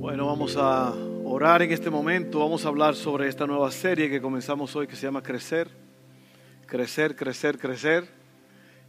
Bueno, 0.00 0.24
vamos 0.24 0.56
a 0.56 0.94
orar 1.24 1.60
en 1.60 1.72
este 1.72 1.90
momento. 1.90 2.38
Vamos 2.38 2.64
a 2.64 2.68
hablar 2.68 2.94
sobre 2.94 3.28
esta 3.28 3.46
nueva 3.46 3.70
serie 3.70 4.08
que 4.08 4.18
comenzamos 4.18 4.74
hoy 4.74 4.86
que 4.86 4.96
se 4.96 5.02
llama 5.02 5.22
Crecer. 5.22 5.68
Crecer, 6.64 7.14
crecer, 7.14 7.58
crecer. 7.58 8.08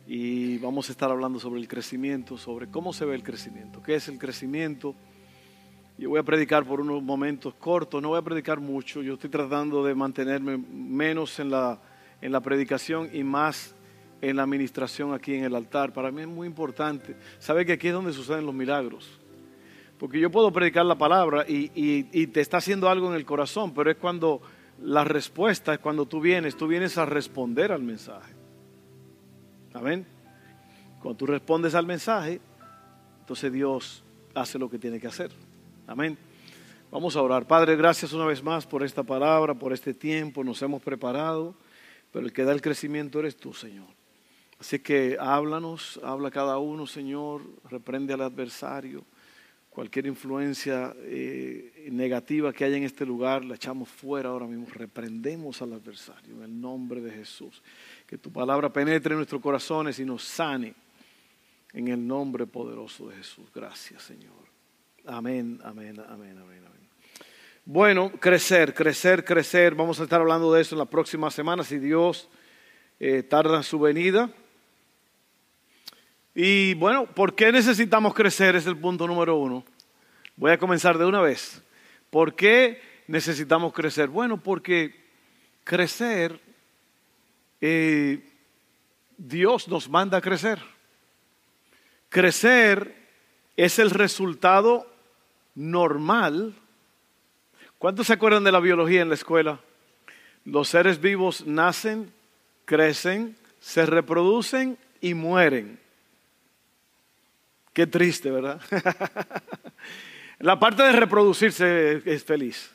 Y 0.07 0.57
vamos 0.59 0.87
a 0.87 0.93
estar 0.93 1.11
hablando 1.11 1.37
sobre 1.37 1.59
el 1.59 1.67
crecimiento, 1.67 2.37
sobre 2.37 2.67
cómo 2.69 2.93
se 2.93 3.03
ve 3.03 3.13
el 3.13 3.23
crecimiento, 3.23 3.83
qué 3.83 3.95
es 3.95 4.07
el 4.07 4.17
crecimiento. 4.17 4.95
Yo 5.97 6.07
voy 6.07 6.19
a 6.19 6.23
predicar 6.23 6.63
por 6.63 6.79
unos 6.79 7.03
momentos 7.03 7.55
cortos, 7.55 8.01
no 8.01 8.07
voy 8.07 8.19
a 8.19 8.21
predicar 8.21 8.61
mucho. 8.61 9.01
Yo 9.01 9.15
estoy 9.15 9.29
tratando 9.29 9.83
de 9.83 9.93
mantenerme 9.93 10.57
menos 10.57 11.41
en 11.41 11.51
la, 11.51 11.77
en 12.21 12.31
la 12.31 12.39
predicación 12.39 13.09
y 13.11 13.21
más 13.25 13.75
en 14.21 14.37
la 14.37 14.43
administración 14.43 15.13
aquí 15.13 15.35
en 15.35 15.43
el 15.43 15.55
altar. 15.55 15.91
Para 15.91 16.09
mí 16.09 16.21
es 16.21 16.27
muy 16.29 16.47
importante. 16.47 17.17
Sabe 17.37 17.65
que 17.65 17.73
aquí 17.73 17.89
es 17.89 17.93
donde 17.93 18.13
suceden 18.13 18.45
los 18.45 18.55
milagros. 18.55 19.20
Porque 20.01 20.19
yo 20.19 20.31
puedo 20.31 20.51
predicar 20.51 20.83
la 20.83 20.95
palabra 20.95 21.45
y, 21.47 22.25
te 22.25 22.41
está 22.41 22.57
haciendo 22.57 22.89
algo 22.89 23.09
en 23.09 23.13
el 23.13 23.23
corazón, 23.23 23.71
pero 23.71 23.91
es 23.91 23.97
cuando 23.97 24.41
la 24.81 25.03
respuesta 25.03 25.75
es 25.75 25.79
cuando 25.79 26.07
tú 26.07 26.19
vienes, 26.19 26.57
tú 26.57 26.65
vienes 26.65 26.97
a 26.97 27.05
responder 27.05 27.71
al 27.71 27.83
mensaje. 27.83 28.33
Amén. 29.75 30.03
Cuando 31.03 31.17
tú 31.17 31.27
respondes 31.27 31.75
al 31.75 31.85
mensaje, 31.85 32.41
entonces 33.19 33.53
Dios 33.53 34.03
hace 34.33 34.57
lo 34.57 34.71
que 34.71 34.79
tiene 34.79 34.99
que 34.99 35.05
hacer. 35.05 35.29
Amén. 35.85 36.17
Vamos 36.89 37.15
a 37.15 37.21
orar. 37.21 37.45
Padre, 37.45 37.75
gracias 37.75 38.11
una 38.11 38.25
vez 38.25 38.41
más 38.41 38.65
por 38.65 38.81
esta 38.81 39.03
palabra, 39.03 39.53
por 39.53 39.71
este 39.71 39.93
tiempo. 39.93 40.43
Nos 40.43 40.63
hemos 40.63 40.81
preparado, 40.81 41.53
pero 42.11 42.25
el 42.25 42.33
que 42.33 42.43
da 42.43 42.53
el 42.53 42.61
crecimiento 42.61 43.19
eres 43.19 43.37
tú, 43.37 43.53
Señor. 43.53 43.89
Así 44.59 44.79
que 44.79 45.15
háblanos, 45.19 45.99
habla 46.03 46.31
cada 46.31 46.57
uno, 46.57 46.87
Señor, 46.87 47.43
reprende 47.69 48.15
al 48.15 48.21
adversario 48.21 49.03
Cualquier 49.71 50.05
influencia 50.05 50.93
eh, 50.99 51.87
negativa 51.93 52.51
que 52.51 52.65
haya 52.65 52.75
en 52.75 52.83
este 52.83 53.05
lugar 53.05 53.45
la 53.45 53.55
echamos 53.55 53.87
fuera 53.87 54.27
ahora 54.27 54.45
mismo. 54.45 54.67
Reprendemos 54.69 55.61
al 55.61 55.71
adversario 55.71 56.35
en 56.35 56.43
el 56.43 56.59
nombre 56.59 56.99
de 56.99 57.09
Jesús. 57.09 57.63
Que 58.05 58.17
tu 58.17 58.33
palabra 58.33 58.71
penetre 58.71 59.13
en 59.13 59.19
nuestros 59.19 59.41
corazones 59.41 59.97
y 59.99 60.03
nos 60.03 60.25
sane 60.25 60.73
en 61.71 61.87
el 61.87 62.05
nombre 62.05 62.45
poderoso 62.45 63.07
de 63.07 63.15
Jesús. 63.15 63.45
Gracias, 63.55 64.03
Señor. 64.03 64.33
Amén, 65.05 65.57
amén, 65.63 65.97
amén, 66.01 66.37
amén, 66.37 66.65
amén. 66.65 66.89
Bueno, 67.63 68.11
crecer, 68.19 68.73
crecer, 68.73 69.23
crecer. 69.23 69.73
Vamos 69.73 70.01
a 70.01 70.03
estar 70.03 70.19
hablando 70.19 70.51
de 70.51 70.63
eso 70.63 70.75
en 70.75 70.79
la 70.79 70.85
próxima 70.85 71.31
semana 71.31 71.63
si 71.63 71.79
Dios 71.79 72.27
eh, 72.99 73.23
tarda 73.23 73.63
su 73.63 73.79
venida. 73.79 74.29
Y 76.33 76.75
bueno, 76.75 77.05
¿por 77.05 77.35
qué 77.35 77.51
necesitamos 77.51 78.13
crecer? 78.13 78.55
Es 78.55 78.65
el 78.65 78.77
punto 78.77 79.05
número 79.05 79.35
uno. 79.35 79.65
Voy 80.37 80.51
a 80.51 80.57
comenzar 80.57 80.97
de 80.97 81.05
una 81.05 81.19
vez. 81.19 81.61
¿Por 82.09 82.35
qué 82.35 82.81
necesitamos 83.07 83.73
crecer? 83.73 84.07
Bueno, 84.07 84.37
porque 84.37 84.95
crecer, 85.63 86.39
eh, 87.59 88.27
Dios 89.17 89.67
nos 89.67 89.89
manda 89.89 90.17
a 90.17 90.21
crecer. 90.21 90.59
Crecer 92.09 92.95
es 93.57 93.77
el 93.79 93.89
resultado 93.89 94.87
normal. 95.53 96.55
¿Cuántos 97.77 98.07
se 98.07 98.13
acuerdan 98.13 98.43
de 98.43 98.51
la 98.51 98.59
biología 98.59 99.01
en 99.01 99.09
la 99.09 99.15
escuela? 99.15 99.59
Los 100.45 100.69
seres 100.69 101.01
vivos 101.01 101.45
nacen, 101.45 102.11
crecen, 102.65 103.35
se 103.59 103.85
reproducen 103.85 104.77
y 105.01 105.13
mueren. 105.13 105.79
Qué 107.73 107.87
triste, 107.87 108.29
¿verdad? 108.31 108.61
La 110.39 110.59
parte 110.59 110.83
de 110.83 110.91
reproducirse 110.91 112.01
es 112.05 112.23
feliz. 112.23 112.69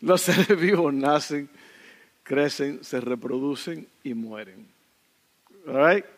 Los 0.00 0.20
seres 0.22 0.58
vivos 0.60 0.92
nacen, 0.92 1.48
crecen, 2.22 2.84
se 2.84 3.00
reproducen 3.00 3.88
y 4.04 4.14
mueren. 4.14 4.68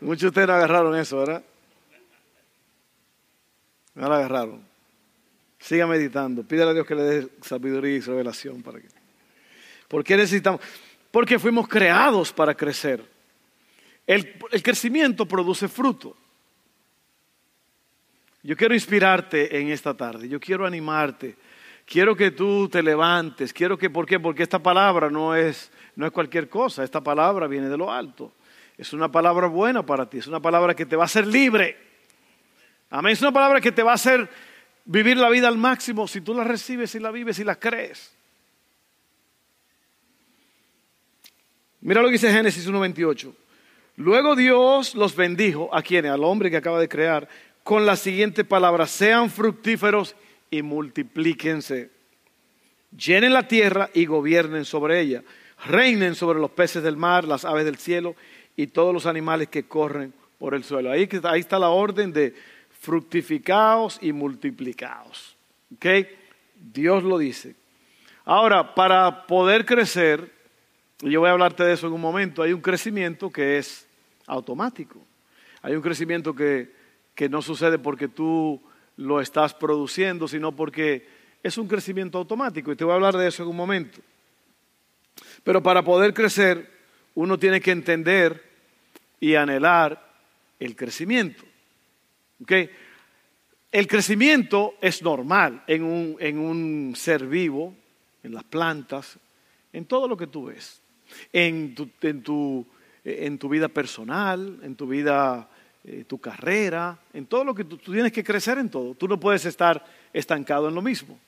Muchos 0.01 0.23
de 0.23 0.29
ustedes 0.29 0.49
agarraron 0.49 0.97
eso, 0.97 1.19
¿verdad? 1.19 1.45
No 3.95 4.09
lo 4.09 4.15
agarraron. 4.15 4.65
Siga 5.59 5.87
meditando. 5.87 6.43
Pídale 6.43 6.71
a 6.71 6.75
Dios 6.75 6.87
que 6.87 6.95
le 6.95 7.03
dé 7.03 7.29
sabiduría 7.43 7.97
y 7.97 8.01
revelación 8.01 8.63
para 8.63 8.81
que. 8.81 8.89
¿Por 9.87 10.03
qué 10.03 10.17
necesitamos? 10.17 10.61
Porque 11.11 11.39
fuimos 11.39 11.69
creados 11.69 12.33
para 12.33 12.55
crecer. 12.55 13.05
El 14.07 14.63
crecimiento 14.63 15.27
produce 15.27 15.69
fruto. 15.69 16.17
Yo 18.45 18.59
quiero 18.59 18.75
inspirarte 18.75 19.59
en 19.59 19.71
esta 19.71 19.95
tarde, 19.95 20.29
yo 20.29 20.39
quiero 20.39 20.67
animarte, 20.67 21.35
quiero 21.87 22.15
que 22.15 22.31
tú 22.31 22.69
te 22.69 22.83
levantes, 22.83 23.55
quiero 23.55 23.79
que, 23.79 23.89
¿por 23.89 24.05
qué? 24.05 24.21
Porque 24.21 24.43
esta 24.43 24.59
palabra 24.59 25.09
no 25.09 25.35
es, 25.35 25.73
no 25.97 26.05
es 26.05 26.13
cualquier 26.13 26.51
cosa, 26.51 26.85
esta 26.85 27.01
palabra 27.01 27.47
viene 27.47 27.71
de 27.71 27.79
lo 27.79 27.91
alto, 27.91 28.35
es 28.77 28.93
una 28.93 29.11
palabra 29.11 29.47
buena 29.47 29.85
para 29.85 30.11
ti, 30.11 30.19
es 30.19 30.27
una 30.27 30.41
palabra 30.41 30.75
que 30.75 30.85
te 30.85 30.95
va 30.95 31.05
a 31.05 31.07
hacer 31.07 31.27
libre, 31.27 31.75
amén, 32.91 33.15
es 33.15 33.23
una 33.23 33.33
palabra 33.33 33.63
que 33.63 33.73
te 33.73 33.83
va 33.83 33.93
a 33.93 33.95
hacer 33.95 34.29
vivir 34.85 35.17
la 35.17 35.31
vida 35.31 35.49
al 35.49 35.57
máximo 35.57 36.07
si 36.07 36.21
tú 36.21 36.35
la 36.35 36.45
recibes 36.45 36.95
y 36.95 37.01
la 37.01 37.11
vives 37.11 37.39
y 37.39 37.45
la 37.45 37.59
crees. 37.59 38.15
Mira 41.81 42.03
lo 42.03 42.09
que 42.09 42.13
dice 42.13 42.31
Génesis 42.31 42.69
1.28. 42.69 43.35
Luego 43.97 44.37
Dios 44.37 44.95
los 44.95 45.17
bendijo 45.17 45.75
a 45.75 45.81
quienes, 45.81 46.11
al 46.11 46.25
hombre 46.25 46.51
que 46.51 46.57
acaba 46.57 46.81
de 46.81 46.89
crear, 46.89 47.29
con 47.65 47.87
la 47.87 47.97
siguiente 47.97 48.45
palabra, 48.45 48.87
sean 48.87 49.31
fructíferos 49.31 50.15
y 50.51 50.63
multiplíquense. 50.63 51.91
Llenen 52.97 53.33
la 53.33 53.49
tierra 53.49 53.91
y 53.95 54.05
gobiernen 54.05 54.67
sobre 54.67 55.01
ella. 55.01 55.25
Reinen 55.65 56.15
sobre 56.15 56.39
los 56.39 56.51
peces 56.51 56.83
del 56.83 56.99
mar, 56.99 57.25
las 57.25 57.47
aves 57.47 57.65
del 57.65 57.79
cielo 57.79 58.15
y 58.55 58.67
todos 58.67 58.93
los 58.93 59.07
animales 59.07 59.49
que 59.49 59.65
corren 59.65 60.13
por 60.39 60.55
el 60.55 60.63
suelo. 60.63 60.91
Ahí, 60.91 61.09
está 61.11 61.59
la 61.59 61.71
orden 61.71 62.13
de 62.13 62.35
fructificaos 62.81 63.99
y 64.03 64.13
multiplicaos. 64.13 65.35
¿Ok? 65.75 65.87
Dios 66.55 67.03
lo 67.03 67.17
dice. 67.17 67.57
Ahora, 68.27 68.75
para 68.75 69.27
poder 69.27 69.65
crecer, 69.65 70.31
y 71.01 71.11
yo 71.11 71.21
voy 71.21 71.31
a 71.31 71.33
hablarte 71.33 71.65
de 71.65 71.73
eso 71.73 71.87
en 71.87 71.95
un 71.95 72.01
momento, 72.01 72.43
hay 72.43 72.53
un 72.53 72.61
crecimiento 72.61 73.31
que 73.31 73.57
es 73.57 73.87
automático. 74.27 75.01
Hay 75.63 75.75
un 75.75 75.83
crecimiento 75.83 76.35
que 76.35 76.84
que 77.15 77.29
no 77.29 77.43
sucede 77.43 77.79
porque 77.79 78.09
tú 78.09 78.61
lo 78.97 79.21
estás 79.21 79.55
produciendo, 79.55 80.29
sino 80.29 80.53
porque 80.53 81.07
es 81.43 81.59
un 81.59 81.69
crecimiento 81.69 82.19
automático. 82.19 82.73
Y 82.73 82.77
te 82.77 82.85
voy 82.85 82.93
a 82.93 82.97
hablar 82.97 83.17
de 83.17 83.29
eso 83.29 83.43
en 83.43 83.51
un 83.51 83.57
momento. 83.57 84.01
Pero 85.43 85.63
para 85.63 85.85
poder 85.85 86.15
crecer, 86.15 86.71
uno 87.15 87.39
tiene 87.39 87.61
que 87.61 87.71
entender 87.71 88.43
y 89.21 89.35
anhelar 89.35 90.13
el 90.59 90.75
crecimiento. 90.75 91.45
El 93.71 93.87
crecimiento 93.87 94.75
es 94.81 95.03
normal 95.03 95.63
en 95.67 95.83
un, 95.83 96.17
en 96.19 96.39
un 96.39 96.95
ser 96.97 97.27
vivo, 97.27 97.75
en 98.23 98.35
las 98.35 98.45
plantas, 98.45 99.19
en 99.73 99.85
todo 99.85 100.09
lo 100.09 100.17
que 100.17 100.27
tú 100.27 100.47
ves. 100.47 100.81
En 101.33 101.75
tu, 101.75 101.91
en 102.01 102.23
tu, 102.23 102.67
en 103.05 103.39
tu 103.39 103.49
vida 103.49 103.69
personal, 103.69 104.59
en 104.63 104.75
tu 104.75 104.87
vida 104.87 105.49
eh, 105.87 106.05
tu 106.07 106.19
carrera, 106.19 106.99
en 107.13 107.27
todo 107.27 107.45
lo 107.45 107.55
que 107.55 107.65
tú, 107.65 107.77
tienes 107.77 108.11
que 108.11 108.25
crecer 108.25 108.57
en 108.57 108.71
todo. 108.71 108.95
Tú 108.95 109.07
no 109.07 109.21
puedes 109.21 109.45
estar 109.45 109.85
estancado 110.15 110.69
en 110.69 110.75
lo 110.75 110.81
mismo. 110.81 111.19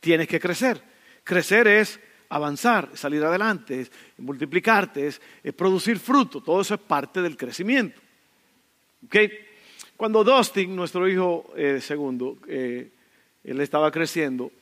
Tienes 0.00 0.28
que 0.28 0.38
crecer. 0.38 0.82
Crecer 1.24 1.66
es 1.66 1.98
avanzar, 2.28 2.90
salir 2.92 3.24
adelante, 3.24 3.80
es 3.80 3.92
multiplicarte, 4.18 5.06
es, 5.06 5.20
producir 5.56 5.98
fruto. 5.98 6.42
Todo 6.42 6.60
eso 6.60 6.74
es 6.74 6.80
parte 6.80 7.22
del 7.22 7.38
crecimiento. 7.38 8.02
Cuando 9.96 10.22
Dustin, 10.22 10.76
nuestro 10.76 11.08
hijo 11.08 11.50
eh, 11.56 11.80
segundo, 11.80 12.36
eh, 12.48 12.90
él 13.42 13.60
estaba 13.62 13.90
creciendo, 13.90 14.52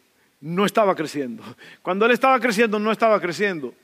no 0.43 0.65
estaba 0.65 0.95
creciendo. 0.95 1.43
Cuando 1.83 2.07
él 2.07 2.13
estaba 2.13 2.39
creciendo, 2.39 2.79
no 2.79 2.93
estaba 2.93 3.21
creciendo. 3.21 3.75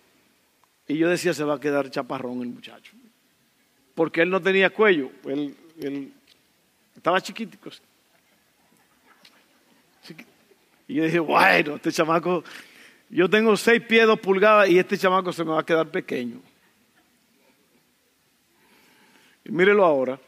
Y 0.87 0.97
yo 0.97 1.09
decía, 1.09 1.35
se 1.35 1.43
va 1.43 1.55
a 1.55 1.61
quedar 1.61 1.91
chaparrón 1.91 2.43
el 2.43 2.49
muchacho 2.51 2.93
porque 3.97 4.21
él 4.21 4.31
no 4.31 4.41
tenía 4.41 4.69
cuello, 4.69 5.11
él, 5.25 6.13
estaba 6.95 7.21
chiquitico. 7.21 7.71
Y 10.87 10.95
yo 10.95 11.05
dije, 11.05 11.19
bueno, 11.19 11.77
este 11.77 11.91
chamaco, 11.91 12.45
yo 13.09 13.29
tengo 13.29 13.57
seis 13.57 13.83
pies, 13.83 14.07
dos 14.07 14.21
pulgadas 14.21 14.69
y 14.69 14.79
este 14.79 14.99
chamaco 14.99 15.33
se 15.33 15.45
me 15.45 15.51
va 15.53 15.61
a 15.61 15.67
quedar 15.67 15.89
pequeño. 15.89 16.41
Y 19.45 19.51
mírelo 19.51 19.85
ahora. 19.85 20.21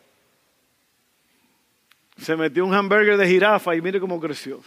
Se 2.17 2.35
metió 2.37 2.65
un 2.65 2.75
hamburger 2.75 3.19
de 3.19 3.29
jirafa 3.29 3.77
y 3.77 3.83
mire 3.83 4.01
cómo 4.01 4.19
creció. 4.19 4.63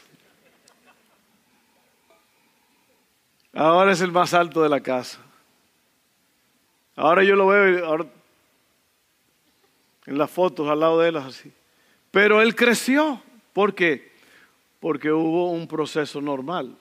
Ahora 3.53 3.91
es 3.93 4.01
el 4.01 4.11
más 4.11 4.33
alto 4.33 4.61
de 4.61 4.69
la 4.69 4.79
casa. 4.79 5.19
Ahora 6.95 7.23
yo 7.23 7.35
lo 7.35 7.47
veo 7.47 7.69
y 7.69 7.81
ahora 7.81 8.05
en 10.05 10.17
las 10.17 10.29
fotos 10.29 10.67
al 10.69 10.79
lado 10.79 10.99
de 10.99 11.09
él 11.09 11.17
así. 11.17 11.51
Pero 12.11 12.41
él 12.41 12.55
creció. 12.55 13.21
¿Por 13.53 13.75
qué? 13.75 14.11
porque 14.81 15.11
hubo 15.11 15.51
un 15.51 15.67
proceso 15.67 16.19
normal. 16.19 16.75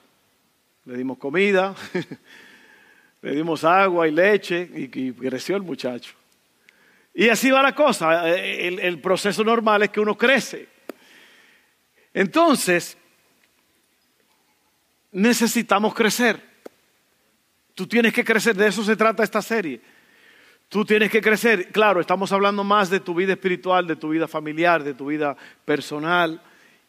Le 0.85 0.97
dimos 0.97 1.19
comida, 1.19 1.75
le 3.21 3.35
dimos 3.35 3.63
agua 3.63 4.07
y 4.07 4.11
leche 4.11 4.67
y, 4.73 5.13
creció 5.13 5.55
el 5.55 5.61
muchacho. 5.61 6.15
Y 7.13 7.29
así 7.29 7.51
va 7.51 7.61
la 7.61 7.75
cosa. 7.75 8.27
El 8.27 8.99
proceso 8.99 9.43
normal 9.43 9.83
es 9.83 9.91
que 9.91 9.99
uno 9.99 10.17
crece. 10.17 10.67
Entonces, 12.11 12.97
necesitamos 15.11 15.93
crecer. 15.93 16.41
Tú 17.75 17.85
tienes 17.85 18.13
que 18.13 18.25
crecer, 18.25 18.55
de 18.55 18.67
eso 18.67 18.83
se 18.83 18.95
trata 18.95 19.23
esta 19.23 19.43
serie. 19.43 19.79
Tú 20.71 20.85
tienes 20.85 21.11
que 21.11 21.19
crecer. 21.19 21.67
Claro, 21.67 21.99
estamos 21.99 22.31
hablando 22.31 22.63
más 22.63 22.89
de 22.89 23.01
tu 23.01 23.13
vida 23.13 23.33
espiritual, 23.33 23.85
de 23.85 23.97
tu 23.97 24.07
vida 24.07 24.25
familiar, 24.25 24.85
de 24.85 24.93
tu 24.93 25.07
vida 25.07 25.35
personal 25.65 26.41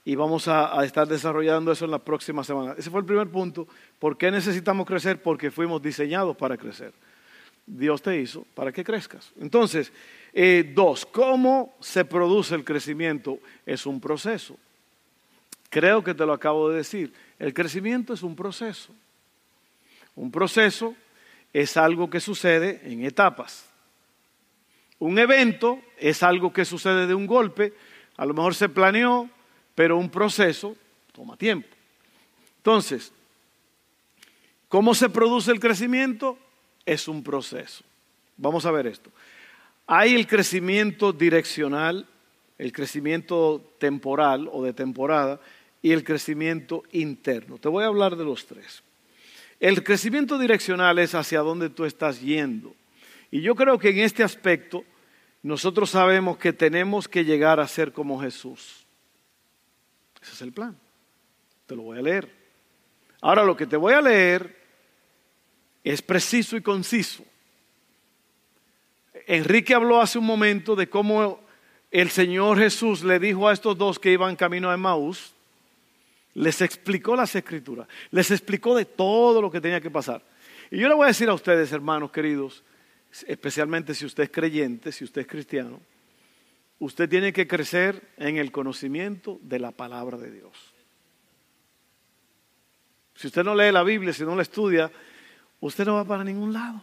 y 0.04 0.14
vamos 0.14 0.46
a, 0.46 0.84
estar 0.84 1.08
desarrollando 1.08 1.72
eso 1.72 1.86
en 1.86 1.90
la 1.90 1.98
próxima 1.98 2.44
semana. 2.44 2.76
Ese 2.78 2.90
fue 2.90 3.00
el 3.00 3.06
primer 3.06 3.26
punto. 3.26 3.66
¿Por 3.98 4.16
qué 4.16 4.30
necesitamos 4.30 4.86
crecer? 4.86 5.20
Porque 5.20 5.50
fuimos 5.50 5.82
diseñados 5.82 6.36
para 6.36 6.56
crecer. 6.56 6.92
Dios 7.66 8.00
te 8.00 8.16
hizo 8.20 8.46
para 8.54 8.70
que 8.70 8.84
crezcas. 8.84 9.32
Entonces, 9.40 9.92
eh, 10.32 10.70
dos, 10.72 11.04
¿cómo 11.04 11.74
se 11.80 12.04
produce 12.04 12.54
el 12.54 12.62
crecimiento? 12.62 13.40
Es 13.66 13.84
un 13.84 14.00
proceso. 14.00 14.56
Creo 15.70 16.04
que 16.04 16.14
te 16.14 16.24
lo 16.24 16.34
acabo 16.34 16.68
de 16.68 16.76
decir. 16.76 17.12
El 17.36 17.52
crecimiento 17.52 18.14
es 18.14 18.22
un 18.22 18.36
proceso. 18.36 18.94
Un 20.14 20.30
proceso 20.30 20.94
es 21.52 21.76
algo 21.76 22.08
que 22.08 22.20
sucede 22.20 22.80
en 22.84 23.04
etapas. 23.04 23.71
Un 25.02 25.18
evento 25.18 25.80
es 25.98 26.22
algo 26.22 26.52
que 26.52 26.64
sucede 26.64 27.08
de 27.08 27.14
un 27.16 27.26
golpe. 27.26 27.74
A 28.18 28.24
lo 28.24 28.34
mejor 28.34 28.54
se 28.54 28.68
planeó, 28.68 29.28
pero 29.74 29.96
un 29.96 30.08
proceso 30.08 30.76
toma 31.10 31.36
tiempo. 31.36 31.66
Entonces, 32.58 33.12
¿cómo 34.68 34.94
se 34.94 35.08
produce 35.08 35.50
el 35.50 35.58
crecimiento? 35.58 36.38
Es 36.86 37.08
un 37.08 37.24
proceso. 37.24 37.82
Vamos 38.36 38.64
a 38.64 38.70
ver 38.70 38.86
esto. 38.86 39.10
Hay 39.88 40.14
el 40.14 40.28
crecimiento 40.28 41.12
direccional, 41.12 42.06
el 42.56 42.70
crecimiento 42.70 43.74
temporal 43.80 44.48
o 44.52 44.62
de 44.62 44.72
temporada 44.72 45.40
y 45.82 45.90
el 45.90 46.04
crecimiento 46.04 46.84
interno. 46.92 47.58
Te 47.58 47.68
voy 47.68 47.82
a 47.82 47.88
hablar 47.88 48.14
de 48.14 48.24
los 48.24 48.46
tres. 48.46 48.84
El 49.58 49.82
crecimiento 49.82 50.38
direccional 50.38 51.00
es 51.00 51.16
hacia 51.16 51.40
dónde 51.40 51.70
tú 51.70 51.86
estás 51.86 52.20
yendo. 52.20 52.72
Y 53.32 53.40
yo 53.40 53.56
creo 53.56 53.80
que 53.80 53.90
en 53.90 53.98
este 53.98 54.22
aspecto 54.22 54.84
nosotros 55.42 55.90
sabemos 55.90 56.36
que 56.38 56.52
tenemos 56.52 57.08
que 57.08 57.24
llegar 57.24 57.58
a 57.58 57.66
ser 57.66 57.92
como 57.92 58.20
Jesús. 58.20 58.86
Ese 60.22 60.32
es 60.32 60.42
el 60.42 60.52
plan. 60.52 60.78
Te 61.66 61.74
lo 61.74 61.82
voy 61.82 61.98
a 61.98 62.02
leer. 62.02 62.30
Ahora 63.20 63.44
lo 63.44 63.56
que 63.56 63.66
te 63.66 63.76
voy 63.76 63.94
a 63.94 64.00
leer 64.00 64.56
es 65.82 66.00
preciso 66.00 66.56
y 66.56 66.62
conciso. 66.62 67.24
Enrique 69.26 69.74
habló 69.74 70.00
hace 70.00 70.18
un 70.18 70.26
momento 70.26 70.76
de 70.76 70.88
cómo 70.88 71.40
el 71.90 72.10
Señor 72.10 72.58
Jesús 72.58 73.02
le 73.02 73.18
dijo 73.18 73.48
a 73.48 73.52
estos 73.52 73.76
dos 73.76 73.98
que 73.98 74.12
iban 74.12 74.36
camino 74.36 74.70
a 74.70 74.74
Emmaús, 74.74 75.34
les 76.34 76.60
explicó 76.62 77.14
las 77.14 77.34
escrituras, 77.34 77.86
les 78.10 78.30
explicó 78.30 78.74
de 78.74 78.84
todo 78.84 79.42
lo 79.42 79.50
que 79.50 79.60
tenía 79.60 79.80
que 79.80 79.90
pasar. 79.90 80.22
Y 80.70 80.78
yo 80.78 80.88
le 80.88 80.94
voy 80.94 81.04
a 81.04 81.08
decir 81.08 81.28
a 81.28 81.34
ustedes, 81.34 81.70
hermanos 81.72 82.10
queridos, 82.10 82.62
especialmente 83.26 83.94
si 83.94 84.06
usted 84.06 84.24
es 84.24 84.30
creyente, 84.30 84.92
si 84.92 85.04
usted 85.04 85.22
es 85.22 85.26
cristiano, 85.26 85.80
usted 86.78 87.08
tiene 87.08 87.32
que 87.32 87.46
crecer 87.46 88.02
en 88.16 88.38
el 88.38 88.50
conocimiento 88.50 89.38
de 89.42 89.58
la 89.58 89.70
palabra 89.70 90.16
de 90.16 90.30
Dios. 90.30 90.52
Si 93.14 93.26
usted 93.26 93.44
no 93.44 93.54
lee 93.54 93.70
la 93.70 93.82
Biblia, 93.82 94.12
si 94.12 94.24
no 94.24 94.34
la 94.34 94.42
estudia, 94.42 94.90
usted 95.60 95.84
no 95.84 95.94
va 95.94 96.04
para 96.04 96.24
ningún 96.24 96.52
lado. 96.52 96.82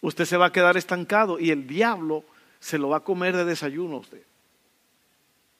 Usted 0.00 0.24
se 0.24 0.36
va 0.36 0.46
a 0.46 0.52
quedar 0.52 0.76
estancado 0.76 1.38
y 1.38 1.50
el 1.50 1.66
diablo 1.66 2.24
se 2.60 2.78
lo 2.78 2.90
va 2.90 2.98
a 2.98 3.04
comer 3.04 3.36
de 3.36 3.44
desayuno 3.44 3.96
a 3.96 4.00
usted. 4.00 4.22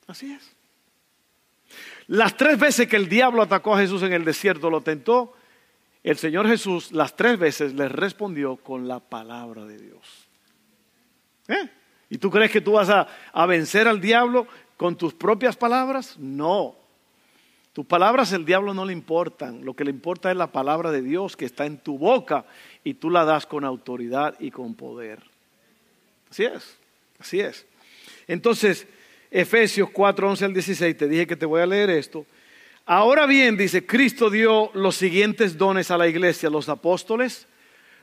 Así 0.06 0.32
es. 0.32 0.52
Las 2.06 2.36
tres 2.36 2.58
veces 2.58 2.86
que 2.86 2.96
el 2.96 3.08
diablo 3.08 3.42
atacó 3.42 3.74
a 3.74 3.80
Jesús 3.80 4.02
en 4.02 4.12
el 4.12 4.24
desierto, 4.24 4.68
lo 4.68 4.82
tentó, 4.82 5.34
el 6.02 6.16
Señor 6.16 6.48
Jesús 6.48 6.92
las 6.92 7.14
tres 7.16 7.38
veces 7.38 7.74
le 7.74 7.88
respondió 7.88 8.56
con 8.56 8.88
la 8.88 8.98
palabra 9.00 9.64
de 9.64 9.78
Dios. 9.78 10.28
¿Eh? 11.48 11.68
¿Y 12.10 12.18
tú 12.18 12.30
crees 12.30 12.50
que 12.50 12.60
tú 12.60 12.72
vas 12.72 12.90
a, 12.90 13.46
vencer 13.46 13.88
al 13.88 14.00
diablo 14.00 14.46
con 14.76 14.96
tus 14.96 15.14
propias 15.14 15.56
palabras? 15.56 16.18
No. 16.18 16.74
Tus 17.72 17.86
palabras 17.86 18.32
el 18.32 18.44
diablo 18.44 18.74
no 18.74 18.84
le 18.84 18.92
importan. 18.92 19.64
Lo 19.64 19.74
que 19.74 19.84
le 19.84 19.90
importa 19.90 20.30
es 20.30 20.36
la 20.36 20.52
palabra 20.52 20.90
de 20.90 21.00
Dios 21.00 21.36
que 21.36 21.46
está 21.46 21.64
en 21.64 21.78
tu 21.78 21.96
boca 21.96 22.44
y 22.84 22.94
tú 22.94 23.08
la 23.08 23.24
das 23.24 23.46
con 23.46 23.64
autoridad 23.64 24.34
y 24.40 24.50
con 24.50 24.74
poder. 24.74 25.22
Así 26.30 26.44
es, 26.44 26.76
así 27.18 27.40
es. 27.40 27.64
Entonces, 28.26 28.86
Efesios 29.30 29.88
4, 29.90 30.30
11 30.30 30.44
al 30.44 30.52
16, 30.52 30.96
te 30.96 31.08
dije 31.08 31.26
que 31.26 31.36
te 31.36 31.46
voy 31.46 31.62
a 31.62 31.66
leer 31.66 31.88
esto. 31.88 32.26
Ahora 32.84 33.26
bien, 33.26 33.56
dice, 33.56 33.86
Cristo 33.86 34.28
dio 34.28 34.70
los 34.74 34.96
siguientes 34.96 35.56
dones 35.56 35.90
a 35.90 35.98
la 35.98 36.08
iglesia, 36.08 36.50
los 36.50 36.68
apóstoles, 36.68 37.46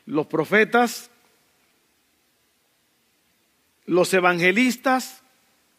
los 0.06 0.28
profetas, 0.28 1.12
los 3.86 4.14
evangelistas 4.14 5.24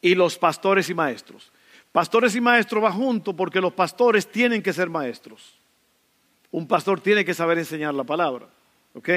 y 0.02 0.14
los 0.14 0.36
pastores 0.36 0.90
y 0.90 0.94
maestros. 0.94 1.50
Pastores 1.92 2.36
y 2.36 2.40
maestros 2.40 2.84
va 2.84 2.92
junto 2.92 3.34
porque 3.34 3.60
los 3.60 3.72
pastores 3.72 4.30
tienen 4.30 4.62
que 4.62 4.72
ser 4.72 4.90
maestros. 4.90 5.58
Un 6.50 6.66
pastor 6.66 7.00
tiene 7.00 7.24
que 7.24 7.34
saber 7.34 7.58
enseñar 7.58 7.94
la 7.94 8.04
palabra. 8.04 8.48
¿Ok? 8.94 9.08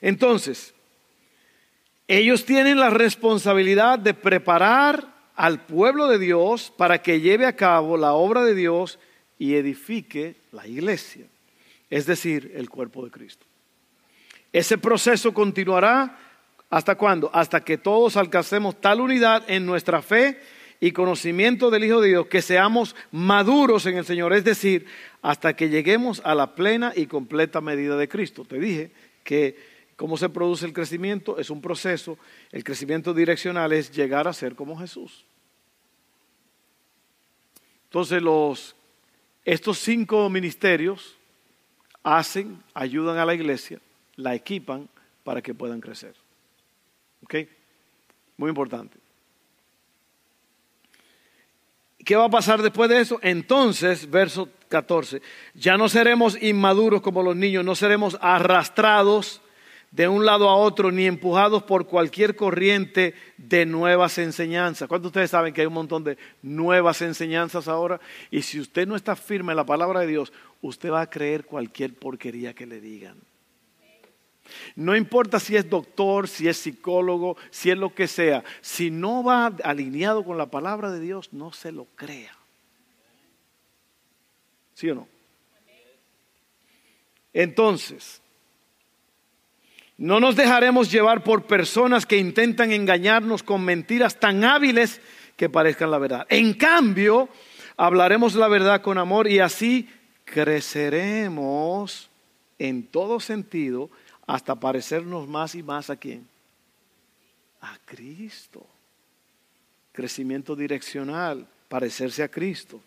Entonces, 0.00 0.74
ellos 2.06 2.44
tienen 2.44 2.78
la 2.80 2.90
responsabilidad 2.90 3.98
de 3.98 4.14
preparar 4.14 5.14
al 5.34 5.66
pueblo 5.66 6.08
de 6.08 6.18
Dios 6.18 6.72
para 6.76 7.02
que 7.02 7.20
lleve 7.20 7.46
a 7.46 7.56
cabo 7.56 7.96
la 7.96 8.14
obra 8.14 8.42
de 8.44 8.54
Dios 8.54 8.98
y 9.38 9.54
edifique 9.54 10.36
la 10.52 10.66
iglesia, 10.66 11.26
es 11.90 12.06
decir, 12.06 12.52
el 12.54 12.68
cuerpo 12.68 13.04
de 13.04 13.10
Cristo. 13.10 13.46
Ese 14.52 14.78
proceso 14.78 15.32
continuará 15.32 16.18
¿Hasta 16.70 16.96
cuándo? 16.96 17.30
Hasta 17.32 17.64
que 17.64 17.78
todos 17.78 18.16
alcancemos 18.16 18.80
tal 18.80 19.00
unidad 19.00 19.44
en 19.48 19.64
nuestra 19.64 20.02
fe 20.02 20.38
y 20.80 20.92
conocimiento 20.92 21.70
del 21.70 21.84
Hijo 21.84 22.00
de 22.00 22.08
Dios, 22.08 22.26
que 22.26 22.42
seamos 22.42 22.94
maduros 23.10 23.86
en 23.86 23.96
el 23.96 24.04
Señor, 24.04 24.32
es 24.34 24.44
decir, 24.44 24.86
hasta 25.22 25.56
que 25.56 25.70
lleguemos 25.70 26.20
a 26.24 26.34
la 26.34 26.54
plena 26.54 26.92
y 26.94 27.06
completa 27.06 27.60
medida 27.60 27.96
de 27.96 28.08
Cristo. 28.08 28.44
Te 28.44 28.58
dije 28.58 28.92
que 29.24 29.56
cómo 29.96 30.16
se 30.18 30.28
produce 30.28 30.66
el 30.66 30.74
crecimiento 30.74 31.38
es 31.38 31.50
un 31.50 31.62
proceso, 31.62 32.18
el 32.52 32.62
crecimiento 32.62 33.14
direccional 33.14 33.72
es 33.72 33.90
llegar 33.90 34.28
a 34.28 34.32
ser 34.32 34.54
como 34.54 34.78
Jesús. 34.78 35.24
Entonces 37.84 38.20
los, 38.22 38.76
estos 39.48 39.78
cinco 39.78 40.28
ministerios 40.28 41.16
hacen, 42.02 42.62
ayudan 42.74 43.16
a 43.16 43.24
la 43.24 43.34
iglesia, 43.34 43.80
la 44.16 44.34
equipan 44.34 44.90
para 45.24 45.40
que 45.40 45.54
puedan 45.54 45.80
crecer. 45.80 46.14
¿Ok? 47.22 47.34
Muy 48.36 48.50
importante. 48.50 48.98
¿Qué 52.04 52.14
va 52.14 52.26
a 52.26 52.30
pasar 52.30 52.60
después 52.60 52.90
de 52.90 53.00
eso? 53.00 53.18
Entonces, 53.22 54.10
verso 54.10 54.50
14, 54.68 55.22
ya 55.54 55.78
no 55.78 55.88
seremos 55.88 56.36
inmaduros 56.42 57.00
como 57.00 57.22
los 57.22 57.34
niños, 57.34 57.64
no 57.64 57.74
seremos 57.74 58.18
arrastrados 58.20 59.40
de 59.90 60.06
un 60.08 60.26
lado 60.26 60.48
a 60.48 60.56
otro 60.56 60.92
ni 60.92 61.06
empujados 61.06 61.62
por 61.62 61.86
cualquier 61.86 62.36
corriente 62.36 63.14
de 63.36 63.64
nuevas 63.64 64.18
enseñanzas. 64.18 64.88
¿Cuántos 64.88 65.12
de 65.12 65.18
ustedes 65.18 65.30
saben 65.30 65.54
que 65.54 65.62
hay 65.62 65.66
un 65.66 65.74
montón 65.74 66.04
de 66.04 66.18
nuevas 66.42 67.00
enseñanzas 67.02 67.68
ahora? 67.68 68.00
Y 68.30 68.42
si 68.42 68.60
usted 68.60 68.86
no 68.86 68.96
está 68.96 69.16
firme 69.16 69.52
en 69.52 69.56
la 69.56 69.64
palabra 69.64 70.00
de 70.00 70.08
Dios, 70.08 70.32
usted 70.60 70.90
va 70.90 71.00
a 71.00 71.10
creer 71.10 71.44
cualquier 71.44 71.94
porquería 71.94 72.54
que 72.54 72.66
le 72.66 72.80
digan. 72.80 73.16
No 74.76 74.96
importa 74.96 75.40
si 75.40 75.56
es 75.56 75.68
doctor, 75.68 76.28
si 76.28 76.48
es 76.48 76.56
psicólogo, 76.56 77.36
si 77.50 77.70
es 77.70 77.76
lo 77.76 77.94
que 77.94 78.08
sea, 78.08 78.44
si 78.60 78.90
no 78.90 79.22
va 79.22 79.46
alineado 79.64 80.24
con 80.24 80.38
la 80.38 80.46
palabra 80.46 80.90
de 80.90 81.00
Dios, 81.00 81.32
no 81.32 81.52
se 81.52 81.72
lo 81.72 81.86
crea. 81.96 82.34
¿Sí 84.74 84.88
o 84.90 84.94
no? 84.94 85.08
Entonces, 87.32 88.22
no 89.98 90.20
nos 90.20 90.36
dejaremos 90.36 90.92
llevar 90.92 91.24
por 91.24 91.46
personas 91.46 92.06
que 92.06 92.18
intentan 92.18 92.70
engañarnos 92.70 93.42
con 93.42 93.64
mentiras 93.64 94.18
tan 94.20 94.44
hábiles 94.44 95.00
que 95.36 95.50
parezcan 95.50 95.90
la 95.90 95.98
verdad. 95.98 96.26
En 96.30 96.54
cambio, 96.54 97.28
hablaremos 97.76 98.36
la 98.36 98.46
verdad 98.46 98.80
con 98.80 98.96
amor 98.96 99.28
y 99.28 99.40
así 99.40 99.88
creceremos 100.24 102.08
en 102.60 102.84
todo 102.86 103.18
sentido 103.18 103.90
hasta 104.24 104.54
parecernos 104.54 105.26
más 105.26 105.56
y 105.56 105.64
más 105.64 105.90
a 105.90 105.96
quién? 105.96 106.28
A 107.60 107.76
Cristo. 107.84 108.64
Crecimiento 109.92 110.54
direccional, 110.54 111.44
parecerse 111.68 112.22
a 112.22 112.28
Cristo. 112.28 112.80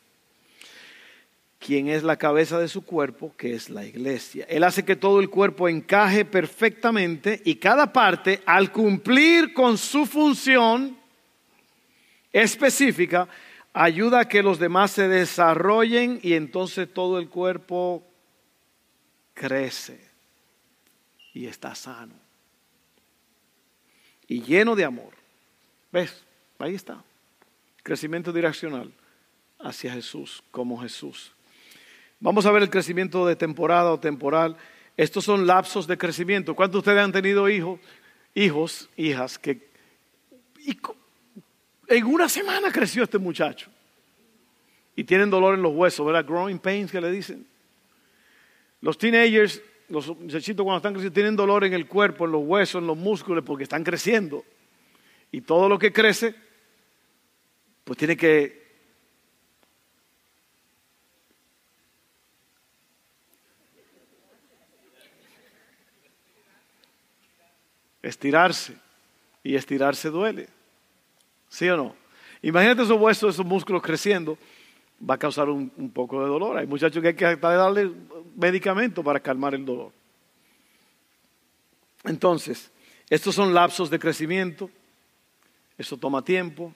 Quien 1.65 1.87
es 1.87 2.01
la 2.01 2.17
cabeza 2.17 2.59
de 2.59 2.67
su 2.67 2.83
cuerpo, 2.83 3.33
que 3.37 3.53
es 3.53 3.69
la 3.69 3.85
iglesia. 3.85 4.45
Él 4.49 4.63
hace 4.63 4.83
que 4.83 4.95
todo 4.95 5.19
el 5.19 5.29
cuerpo 5.29 5.69
encaje 5.69 6.25
perfectamente 6.25 7.39
y 7.45 7.55
cada 7.55 7.93
parte, 7.93 8.41
al 8.47 8.71
cumplir 8.71 9.53
con 9.53 9.77
su 9.77 10.07
función 10.07 10.97
específica, 12.33 13.27
ayuda 13.73 14.21
a 14.21 14.27
que 14.27 14.41
los 14.41 14.57
demás 14.57 14.91
se 14.91 15.07
desarrollen 15.07 16.19
y 16.23 16.33
entonces 16.33 16.91
todo 16.91 17.19
el 17.19 17.29
cuerpo 17.29 18.03
crece 19.35 20.03
y 21.33 21.45
está 21.45 21.75
sano 21.75 22.15
y 24.31 24.41
lleno 24.41 24.77
de 24.77 24.85
amor. 24.85 25.13
¿Ves? 25.91 26.23
Ahí 26.57 26.73
está. 26.73 27.03
Crecimiento 27.83 28.31
direccional 28.31 28.89
hacia 29.59 29.91
Jesús, 29.91 30.41
como 30.51 30.81
Jesús. 30.81 31.33
Vamos 32.21 32.45
a 32.45 32.51
ver 32.51 32.61
el 32.61 32.69
crecimiento 32.69 33.25
de 33.25 33.35
temporada 33.35 33.91
o 33.91 33.99
temporal. 33.99 34.55
Estos 34.95 35.25
son 35.25 35.47
lapsos 35.47 35.87
de 35.87 35.97
crecimiento. 35.97 36.55
¿Cuántos 36.55 36.73
de 36.73 36.89
ustedes 36.91 37.03
han 37.03 37.11
tenido 37.11 37.49
hijos, 37.49 37.79
hijos, 38.35 38.89
hijas 38.95 39.39
que 39.39 39.67
en 41.87 42.05
una 42.05 42.29
semana 42.29 42.71
creció 42.71 43.03
este 43.03 43.17
muchacho? 43.17 43.71
Y 44.95 45.03
tienen 45.03 45.31
dolor 45.31 45.55
en 45.55 45.63
los 45.63 45.73
huesos, 45.73 46.05
¿verdad? 46.05 46.23
Growing 46.23 46.59
pains 46.59 46.91
que 46.91 47.01
le 47.01 47.11
dicen. 47.11 47.43
Los 48.81 48.99
teenagers, 48.99 49.59
los 49.89 50.07
muchachitos 50.07 50.63
cuando 50.63 50.77
están 50.77 50.93
creciendo, 50.93 51.15
tienen 51.15 51.35
dolor 51.35 51.63
en 51.63 51.73
el 51.73 51.87
cuerpo, 51.87 52.25
en 52.25 52.33
los 52.33 52.43
huesos, 52.45 52.81
en 52.81 52.87
los 52.87 52.97
músculos, 52.97 53.43
porque 53.43 53.63
están 53.63 53.83
creciendo. 53.83 54.45
Y 55.31 55.41
todo 55.41 55.67
lo 55.67 55.79
que 55.79 55.91
crece, 55.91 56.35
pues 57.83 57.97
tiene 57.97 58.15
que 58.15 58.60
estirarse. 68.01 68.75
Y 69.43 69.55
estirarse 69.55 70.09
duele. 70.09 70.47
¿Sí 71.49 71.67
o 71.69 71.77
no? 71.77 71.95
Imagínate 72.41 72.83
esos 72.83 72.99
huesos, 72.99 73.35
esos 73.35 73.45
músculos 73.45 73.81
creciendo, 73.81 74.37
va 75.07 75.15
a 75.15 75.17
causar 75.17 75.49
un, 75.49 75.69
poco 75.93 76.21
de 76.21 76.27
dolor. 76.27 76.57
Hay 76.57 76.67
muchachos 76.67 77.01
que 77.01 77.09
hay 77.09 77.15
que 77.15 77.35
darle 77.35 77.91
medicamento 78.35 79.03
para 79.03 79.19
calmar 79.19 79.53
el 79.55 79.65
dolor. 79.65 79.91
Entonces, 82.03 82.71
estos 83.09 83.35
son 83.35 83.53
lapsos 83.53 83.89
de 83.89 83.99
crecimiento. 83.99 84.69
Eso 85.77 85.97
toma 85.97 86.23
tiempo, 86.23 86.73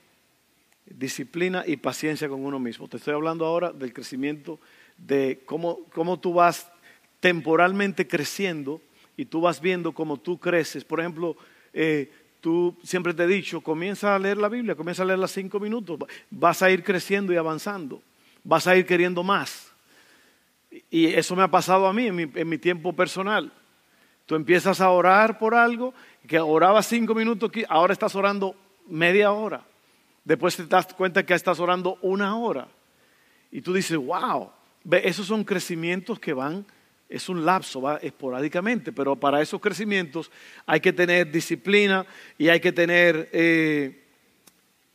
disciplina 0.85 1.63
y 1.65 1.77
paciencia 1.77 2.27
con 2.27 2.43
uno 2.43 2.59
mismo. 2.59 2.87
Te 2.87 2.97
estoy 2.97 3.13
hablando 3.13 3.45
ahora 3.45 3.71
del 3.71 3.93
crecimiento, 3.93 4.59
de 4.97 5.41
cómo, 5.45 5.79
cómo 5.93 6.19
tú 6.19 6.33
vas 6.33 6.71
temporalmente 7.19 8.07
creciendo 8.07 8.81
y 9.17 9.25
tú 9.25 9.41
vas 9.41 9.61
viendo 9.61 9.91
cómo 9.91 10.17
tú 10.17 10.37
creces. 10.37 10.83
Por 10.83 10.99
ejemplo, 10.99 11.35
eh, 11.73 12.11
tú 12.41 12.75
siempre 12.83 13.13
te 13.13 13.23
he 13.23 13.27
dicho, 13.27 13.61
comienza 13.61 14.15
a 14.15 14.19
leer 14.19 14.37
la 14.37 14.49
Biblia, 14.49 14.75
comienza 14.75 15.03
a 15.03 15.05
leerla 15.05 15.27
cinco 15.27 15.59
minutos, 15.59 15.99
vas 16.29 16.61
a 16.61 16.69
ir 16.69 16.83
creciendo 16.83 17.33
y 17.33 17.37
avanzando, 17.37 18.01
vas 18.43 18.67
a 18.67 18.75
ir 18.75 18.85
queriendo 18.85 19.23
más. 19.23 19.71
Y 20.89 21.07
eso 21.07 21.35
me 21.35 21.43
ha 21.43 21.47
pasado 21.49 21.87
a 21.87 21.93
mí 21.93 22.07
en 22.07 22.15
mi, 22.15 22.31
en 22.33 22.49
mi 22.49 22.57
tiempo 22.57 22.93
personal. 22.93 23.51
Tú 24.25 24.35
empiezas 24.35 24.81
a 24.81 24.89
orar 24.89 25.37
por 25.37 25.55
algo, 25.55 25.93
que 26.27 26.39
orabas 26.39 26.87
cinco 26.87 27.13
minutos, 27.13 27.51
ahora 27.69 27.93
estás 27.93 28.15
orando 28.15 28.55
media 28.87 29.31
hora. 29.31 29.63
Después 30.23 30.55
te 30.57 30.65
das 30.65 30.93
cuenta 30.93 31.23
que 31.23 31.35
estás 31.35 31.59
orando 31.59 31.99
una 32.01 32.35
hora. 32.35 32.67
Y 33.51 33.61
tú 33.61 33.73
dices, 33.73 33.97
wow, 33.97 34.49
esos 34.91 35.27
son 35.27 35.43
crecimientos 35.43 36.19
que 36.19 36.33
van 36.33 36.65
es 37.07 37.29
un 37.29 37.45
lapso, 37.45 37.81
va 37.81 37.97
esporádicamente, 37.97 38.91
pero 38.91 39.15
para 39.15 39.41
esos 39.41 39.61
crecimientos 39.61 40.31
hay 40.65 40.79
que 40.79 40.91
tener 40.91 41.31
disciplina 41.31 42.05
y 42.37 42.49
hay 42.49 42.59
que 42.59 42.71
tener, 42.71 43.29
eh, 43.31 44.03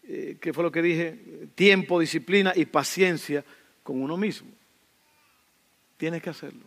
eh, 0.04 0.36
¿qué 0.40 0.52
fue 0.52 0.64
lo 0.64 0.72
que 0.72 0.82
dije? 0.82 1.48
Tiempo, 1.54 2.00
disciplina 2.00 2.52
y 2.54 2.64
paciencia 2.64 3.44
con 3.82 4.02
uno 4.02 4.16
mismo. 4.16 4.50
Tienes 5.96 6.22
que 6.22 6.30
hacerlo. 6.30 6.64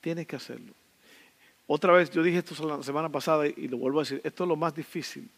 Tienes 0.00 0.26
que 0.26 0.36
hacerlo. 0.36 0.74
Otra 1.66 1.94
vez, 1.94 2.10
yo 2.10 2.22
dije 2.22 2.38
esto 2.38 2.66
la 2.66 2.82
semana 2.82 3.08
pasada 3.08 3.46
y 3.46 3.68
lo 3.68 3.78
vuelvo 3.78 4.00
a 4.00 4.02
decir, 4.02 4.20
esto 4.22 4.44
es 4.44 4.48
lo 4.48 4.56
más 4.56 4.74
difícil. 4.74 5.30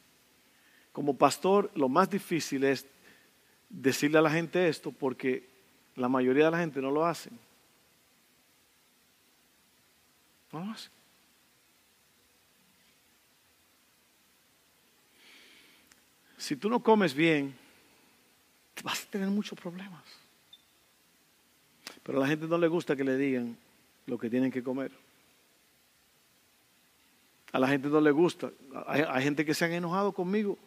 Como 0.90 1.16
pastor, 1.16 1.70
lo 1.74 1.88
más 1.88 2.10
difícil 2.10 2.64
es 2.64 2.86
decirle 3.68 4.18
a 4.18 4.22
la 4.22 4.30
gente 4.30 4.68
esto 4.68 4.90
porque 4.90 5.48
la 5.94 6.08
mayoría 6.08 6.46
de 6.46 6.50
la 6.50 6.58
gente 6.58 6.80
no 6.80 6.90
lo 6.90 7.06
hace. 7.06 7.30
Si 16.38 16.56
tú 16.56 16.68
no 16.68 16.80
comes 16.80 17.14
bien, 17.14 17.56
vas 18.82 19.04
a 19.04 19.10
tener 19.10 19.28
muchos 19.28 19.58
problemas. 19.58 20.04
Pero 22.02 22.18
a 22.18 22.20
la 22.22 22.28
gente 22.28 22.46
no 22.46 22.58
le 22.58 22.68
gusta 22.68 22.94
que 22.94 23.04
le 23.04 23.16
digan 23.16 23.56
lo 24.06 24.16
que 24.18 24.30
tienen 24.30 24.52
que 24.52 24.62
comer. 24.62 24.92
A 27.52 27.58
la 27.58 27.68
gente 27.68 27.88
no 27.88 28.00
le 28.00 28.10
gusta. 28.10 28.50
Hay, 28.86 29.24
gente 29.24 29.44
que 29.44 29.54
se 29.54 29.64
han 29.64 29.72
enojado 29.72 30.12
conmigo. 30.12 30.58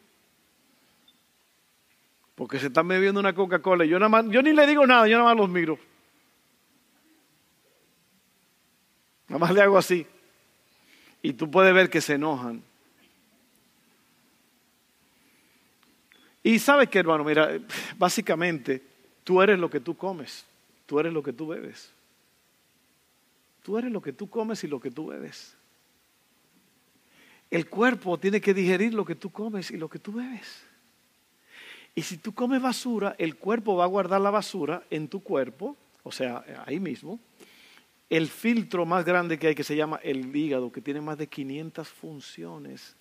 Porque 2.35 2.59
se 2.59 2.67
están 2.67 2.87
bebiendo 2.87 3.19
una 3.19 3.33
Coca-Cola. 3.33 3.85
Yo, 3.85 3.99
yo 3.99 4.41
ni 4.41 4.53
le 4.53 4.67
digo 4.67 4.85
nada, 4.87 5.07
yo 5.07 5.17
nada 5.17 5.29
más 5.29 5.37
los 5.37 5.49
miro. 5.49 5.79
Nada 9.29 9.39
más 9.39 9.53
le 9.53 9.61
hago 9.61 9.77
así. 9.77 10.05
Y 11.21 11.33
tú 11.33 11.49
puedes 11.49 11.73
ver 11.73 11.89
que 11.89 12.01
se 12.01 12.15
enojan. 12.15 12.63
Y 16.43 16.57
sabes 16.59 16.89
que, 16.89 16.99
hermano, 16.99 17.23
mira, 17.23 17.59
básicamente 17.97 18.81
tú 19.23 19.41
eres 19.41 19.59
lo 19.59 19.69
que 19.69 19.79
tú 19.79 19.95
comes, 19.95 20.45
tú 20.85 20.99
eres 20.99 21.13
lo 21.13 21.21
que 21.21 21.33
tú 21.33 21.47
bebes. 21.47 21.91
Tú 23.63 23.77
eres 23.77 23.91
lo 23.91 24.01
que 24.01 24.13
tú 24.13 24.29
comes 24.29 24.63
y 24.63 24.67
lo 24.67 24.79
que 24.79 24.89
tú 24.89 25.07
bebes. 25.07 25.55
El 27.51 27.67
cuerpo 27.67 28.17
tiene 28.17 28.41
que 28.41 28.53
digerir 28.53 28.93
lo 28.93 29.05
que 29.05 29.15
tú 29.15 29.31
comes 29.31 29.69
y 29.69 29.77
lo 29.77 29.89
que 29.89 29.99
tú 29.99 30.13
bebes. 30.13 30.63
Y 31.93 32.01
si 32.01 32.17
tú 32.17 32.33
comes 32.33 32.61
basura, 32.61 33.15
el 33.17 33.35
cuerpo 33.35 33.75
va 33.75 33.83
a 33.83 33.87
guardar 33.87 34.21
la 34.21 34.31
basura 34.31 34.83
en 34.89 35.07
tu 35.07 35.21
cuerpo, 35.21 35.75
o 36.03 36.11
sea, 36.11 36.43
ahí 36.65 36.79
mismo, 36.79 37.19
el 38.09 38.27
filtro 38.27 38.85
más 38.85 39.05
grande 39.05 39.37
que 39.37 39.47
hay, 39.47 39.55
que 39.55 39.63
se 39.63 39.75
llama 39.75 39.99
el 40.03 40.35
hígado, 40.35 40.71
que 40.71 40.81
tiene 40.81 40.99
más 40.99 41.17
de 41.17 41.27
500 41.27 41.87
funciones, 41.87 42.95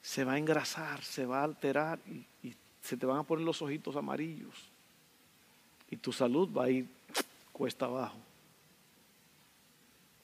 se 0.00 0.24
va 0.24 0.34
a 0.34 0.38
engrasar, 0.38 1.02
se 1.02 1.26
va 1.26 1.40
a 1.40 1.44
alterar 1.44 2.00
y, 2.06 2.26
se 2.80 2.96
te 2.96 3.04
van 3.04 3.18
a 3.18 3.22
poner 3.22 3.44
los 3.44 3.60
ojitos 3.60 3.96
amarillos. 3.96 4.70
Y 5.90 5.96
tu 5.96 6.10
salud 6.10 6.48
va 6.50 6.64
a 6.64 6.70
ir 6.70 6.86
cuesta 7.52 7.84
abajo. 7.84 8.16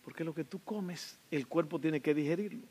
Porque 0.03 0.25
lo 0.25 0.35
que 0.35 0.45
tú 0.45 0.61
comes, 0.61 1.19
el 1.31 1.47
cuerpo 1.47 1.79
tiene 1.79 2.01
que 2.01 2.15
digerirlo. 2.15 2.67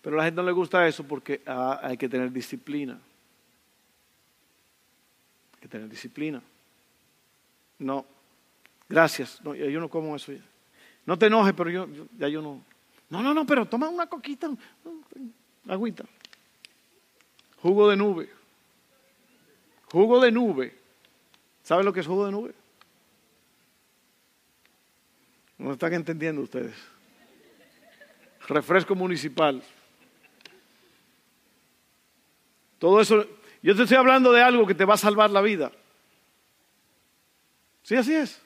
Pero 0.00 0.16
a 0.16 0.18
la 0.18 0.24
gente 0.24 0.36
no 0.36 0.46
le 0.46 0.52
gusta 0.52 0.86
eso 0.86 1.04
porque 1.04 1.42
ah, 1.44 1.80
hay 1.82 1.98
que 1.98 2.08
tener 2.08 2.32
disciplina. 2.32 2.98
Hay 5.54 5.60
que 5.60 5.68
tener 5.68 5.88
disciplina. 5.88 6.40
No, 7.78 8.06
Gracias. 8.88 9.42
No, 9.42 9.54
yo 9.54 9.80
no 9.80 9.88
como 9.88 10.14
eso. 10.16 10.32
No 11.04 11.18
te 11.18 11.26
enojes, 11.26 11.54
pero 11.54 11.70
yo, 11.70 11.88
ya 12.18 12.28
yo 12.28 12.42
no. 12.42 12.62
No, 13.08 13.22
no, 13.22 13.32
no, 13.32 13.46
pero 13.46 13.66
toma 13.66 13.88
una 13.88 14.06
coquita, 14.06 14.50
agüita. 15.68 16.04
Jugo 17.58 17.88
de 17.88 17.96
nube. 17.96 18.30
Jugo 19.90 20.20
de 20.20 20.32
nube. 20.32 20.74
¿Saben 21.62 21.84
lo 21.84 21.92
que 21.92 22.00
es 22.00 22.06
jugo 22.06 22.26
de 22.26 22.32
nube? 22.32 22.54
No 25.58 25.72
están 25.72 25.94
entendiendo 25.94 26.42
ustedes. 26.42 26.74
Refresco 28.48 28.94
municipal. 28.94 29.62
Todo 32.78 33.00
eso, 33.00 33.26
yo 33.62 33.74
te 33.74 33.82
estoy 33.82 33.96
hablando 33.96 34.32
de 34.32 34.42
algo 34.42 34.66
que 34.66 34.74
te 34.74 34.84
va 34.84 34.94
a 34.94 34.98
salvar 34.98 35.30
la 35.30 35.40
vida. 35.40 35.72
Sí, 37.82 37.96
así 37.96 38.14
es. 38.14 38.45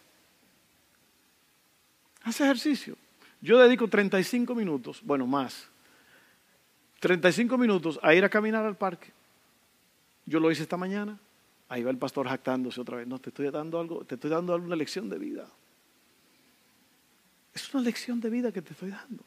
Haz 2.23 2.41
ejercicio. 2.41 2.97
Yo 3.41 3.59
dedico 3.59 3.89
35 3.89 4.55
minutos, 4.55 5.01
bueno, 5.03 5.27
más, 5.27 5.69
35 7.01 7.57
minutos 7.57 7.99
a 8.03 8.15
ir 8.15 8.25
a 8.25 8.29
caminar 8.29 8.65
al 8.65 8.77
parque. 8.77 9.11
Yo 10.27 10.39
lo 10.39 10.51
hice 10.51 10.63
esta 10.63 10.77
mañana. 10.77 11.19
Ahí 11.69 11.83
va 11.83 11.91
el 11.91 11.99
pastor 11.99 12.29
jactándose 12.29 12.81
otra 12.81 12.99
vez. 12.99 13.07
No, 13.07 13.19
te 13.19 13.31
estoy 13.31 13.51
dando 13.51 13.81
algo, 13.81 14.05
te 14.05 14.17
estoy 14.17 14.31
dando 14.31 14.55
una 14.57 14.77
lección 14.77 15.09
de 15.09 15.19
vida. 15.19 15.49
Es 17.55 17.73
una 17.73 17.83
lección 17.83 18.21
de 18.21 18.29
vida 18.29 18.53
que 18.53 18.61
te 18.61 18.73
estoy 18.73 18.91
dando. 18.91 19.25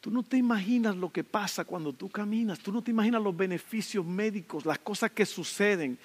Tú 0.00 0.10
no 0.10 0.22
te 0.22 0.36
imaginas 0.36 0.96
lo 0.96 1.10
que 1.10 1.24
pasa 1.24 1.64
cuando 1.64 1.92
tú 1.92 2.10
caminas, 2.10 2.58
tú 2.58 2.72
no 2.72 2.82
te 2.82 2.90
imaginas 2.90 3.22
los 3.22 3.34
beneficios 3.34 4.04
médicos, 4.04 4.66
las 4.66 4.78
cosas 4.78 5.10
que 5.12 5.24
suceden. 5.24 5.98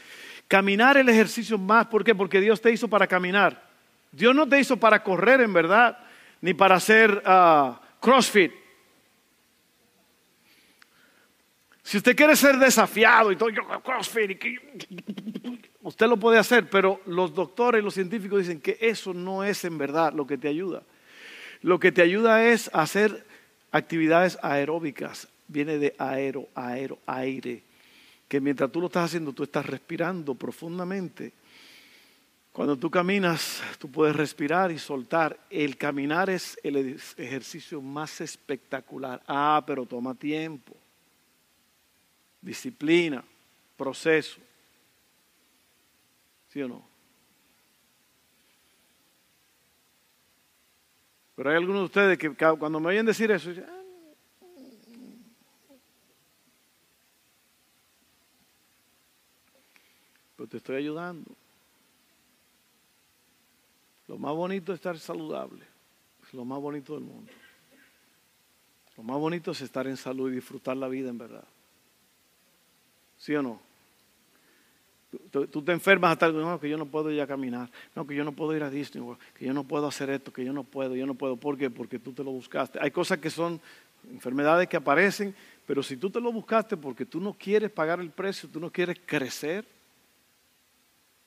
Caminar 0.48 0.96
el 0.98 1.10
ejercicio 1.10 1.58
más, 1.58 1.88
¿por 1.88 2.04
qué? 2.04 2.16
Porque 2.16 2.40
Dios 2.40 2.62
te 2.62 2.72
hizo 2.72 2.88
para 2.88 3.08
caminar. 3.08 3.69
Dios 4.12 4.36
no 4.36 4.48
te 4.48 4.60
hizo 4.60 4.78
para 4.78 5.04
correr 5.04 5.42
en 5.42 5.54
verdad, 5.54 5.98
ni 6.42 6.54
para 6.54 6.76
hacer 6.76 7.22
ah, 7.26 7.82
CrossFit. 8.00 8.52
Si 11.84 11.98
usted 11.98 12.16
quiere 12.16 12.36
ser 12.36 12.58
desafiado 12.58 13.32
y 13.32 13.36
todo, 13.36 13.50
yo 13.50 13.64
CrossFit, 13.84 14.40
usted 15.82 16.08
lo 16.08 16.18
puede 16.18 16.38
hacer, 16.38 16.70
pero 16.70 17.02
los 17.08 17.34
doctores, 17.34 17.84
los 17.84 17.96
científicos 17.96 18.40
dicen 18.40 18.62
que 18.62 18.78
eso 18.80 19.14
no 19.14 19.44
es 19.44 19.66
en 19.66 19.78
verdad 19.78 20.14
lo 20.14 20.28
que 20.28 20.38
te 20.38 20.48
ayuda. 20.48 20.84
Lo 21.62 21.80
que 21.80 21.92
te 21.92 22.02
ayuda 22.02 22.46
es 22.46 22.70
hacer 22.74 23.26
actividades 23.72 24.38
aeróbicas. 24.42 25.28
Viene 25.48 25.80
de 25.80 25.96
aero, 25.98 26.48
aero, 26.54 27.00
aire. 27.06 27.64
Que 28.28 28.40
mientras 28.40 28.72
tú 28.72 28.80
lo 28.80 28.86
estás 28.86 29.06
haciendo, 29.06 29.34
tú 29.34 29.44
estás 29.44 29.66
respirando 29.66 30.36
profundamente. 30.36 31.34
Cuando 32.60 32.76
tú 32.76 32.92
caminas, 32.92 33.64
tú 33.78 33.90
puedes 33.90 34.14
respirar 34.14 34.70
y 34.70 34.78
soltar. 34.78 35.40
El 35.50 35.78
caminar 35.78 36.30
es 36.30 36.60
el 36.62 37.00
ejercicio 37.16 37.82
más 37.82 38.20
espectacular. 38.20 39.24
Ah, 39.26 39.64
pero 39.66 39.86
toma 39.86 40.14
tiempo 40.14 40.76
disciplina, 42.42 43.24
proceso. 43.78 44.42
¿Sí 46.50 46.62
o 46.62 46.68
no? 46.68 46.86
Pero 51.38 51.52
hay 51.52 51.56
algunos 51.56 51.84
de 51.84 51.86
ustedes 51.86 52.18
que 52.18 52.36
cuando 52.36 52.82
me 52.82 52.90
oyen 52.90 53.06
decir 53.06 53.32
eso, 53.32 53.52
dicen, 53.52 53.68
ah, 53.70 53.84
pero 60.36 60.50
te 60.50 60.58
estoy 60.58 60.76
ayudando. 60.76 61.38
Lo 64.10 64.18
más 64.18 64.34
bonito 64.34 64.74
es 64.74 64.80
estar 64.80 64.98
saludable. 64.98 65.64
Es 66.26 66.34
lo 66.34 66.44
más 66.44 66.60
bonito 66.60 66.96
del 66.96 67.04
mundo. 67.04 67.32
Lo 68.98 69.04
más 69.04 69.20
bonito 69.20 69.52
es 69.52 69.62
estar 69.62 69.86
en 69.86 69.96
salud 69.96 70.32
y 70.32 70.36
disfrutar 70.36 70.76
la 70.76 70.88
vida 70.88 71.10
en 71.10 71.20
verdad. 71.20 71.44
¿Sí 73.20 73.36
o 73.36 73.44
no? 73.44 73.62
Tú, 75.32 75.62
te 75.62 75.72
enfermas 75.72 76.12
hasta 76.12 76.32
no, 76.32 76.60
que 76.60 76.70
yo 76.70 76.78
no 76.78 76.88
puedo 76.88 77.12
ya 77.12 77.26
caminar, 77.26 77.70
no, 77.96 78.06
que 78.06 78.16
yo 78.16 78.24
no 78.24 78.32
puedo 78.32 78.56
ir 78.56 78.64
a 78.64 78.70
Disney, 78.70 79.04
que 79.36 79.46
yo 79.46 79.54
no 79.54 79.64
puedo 79.64 79.88
hacer 79.88 80.10
esto, 80.10 80.32
que 80.32 80.44
yo 80.44 80.54
no 80.54 80.64
puedo, 80.64 80.96
yo 80.96 81.06
no 81.06 81.14
puedo. 81.14 81.36
¿Por 81.36 81.58
qué? 81.58 81.70
Porque 81.70 82.00
tú 82.00 82.12
te 82.12 82.24
lo 82.24 82.32
buscaste. 82.32 82.80
Hay 82.82 82.92
cosas 82.92 83.20
que 83.20 83.30
son 83.30 83.62
enfermedades 84.12 84.68
que 84.68 84.78
aparecen, 84.78 85.36
pero 85.68 85.84
si 85.84 85.98
tú 85.98 86.10
te 86.10 86.20
lo 86.20 86.32
buscaste 86.32 86.78
porque 86.78 87.06
tú 87.06 87.20
no 87.20 87.34
quieres 87.34 87.70
pagar 87.70 88.00
el 88.00 88.10
precio, 88.10 88.50
tú 88.52 88.60
no 88.60 88.72
quieres 88.72 88.98
crecer, 89.06 89.66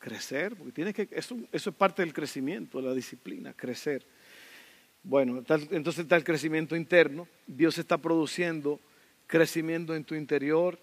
crecer, 0.02 0.56
porque 0.56 0.72
tienes 0.72 0.94
que, 0.94 1.08
eso, 1.12 1.38
eso 1.52 1.70
es 1.70 1.76
parte 1.76 2.02
del 2.02 2.12
crecimiento, 2.12 2.78
de 2.78 2.88
la 2.88 2.92
disciplina, 2.92 3.54
crecer. 3.54 4.04
Bueno, 5.04 5.44
entonces 5.70 5.98
está 6.00 6.16
el 6.16 6.24
crecimiento 6.24 6.74
interno, 6.74 7.28
Dios 7.46 7.78
está 7.78 7.98
produciendo 7.98 8.80
crecimiento 9.28 9.94
en 9.94 10.02
tu 10.02 10.16
interior, 10.16 10.76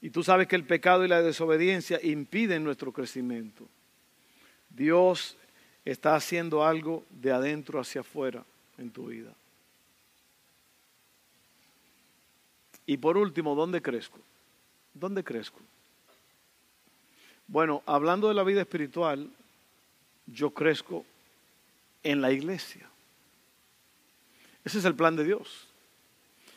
y 0.00 0.10
tú 0.10 0.22
sabes 0.22 0.46
que 0.46 0.54
el 0.54 0.64
pecado 0.64 1.04
y 1.04 1.08
la 1.08 1.20
desobediencia 1.20 1.98
impiden 2.00 2.62
nuestro 2.62 2.92
crecimiento. 2.92 3.66
Dios 4.70 5.36
está 5.84 6.14
haciendo 6.14 6.64
algo 6.64 7.04
de 7.10 7.32
adentro 7.32 7.80
hacia 7.80 8.02
afuera 8.02 8.44
en 8.78 8.92
tu 8.92 9.06
vida. 9.06 9.34
Y 12.86 12.98
por 12.98 13.16
último, 13.16 13.56
¿dónde 13.56 13.82
crezco? 13.82 14.20
¿Dónde 14.94 15.24
crezco? 15.24 15.58
Bueno, 17.48 17.82
hablando 17.86 18.28
de 18.28 18.34
la 18.34 18.44
vida 18.44 18.60
espiritual, 18.60 19.30
yo 20.26 20.50
crezco 20.50 21.04
en 22.02 22.20
la 22.20 22.30
iglesia. 22.30 22.88
Ese 24.64 24.78
es 24.78 24.84
el 24.84 24.94
plan 24.94 25.16
de 25.16 25.24
Dios. 25.24 25.66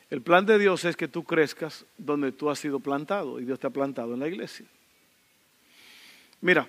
El 0.09 0.21
plan 0.21 0.45
de 0.45 0.59
Dios 0.59 0.83
es 0.83 0.97
que 0.97 1.07
tú 1.07 1.23
crezcas 1.23 1.85
donde 1.97 2.33
tú 2.33 2.49
has 2.49 2.59
sido 2.59 2.81
plantado 2.81 3.39
y 3.39 3.45
Dios 3.45 3.57
te 3.57 3.67
ha 3.67 3.69
plantado 3.69 4.13
en 4.13 4.19
la 4.19 4.27
iglesia. 4.27 4.65
Mira, 6.41 6.67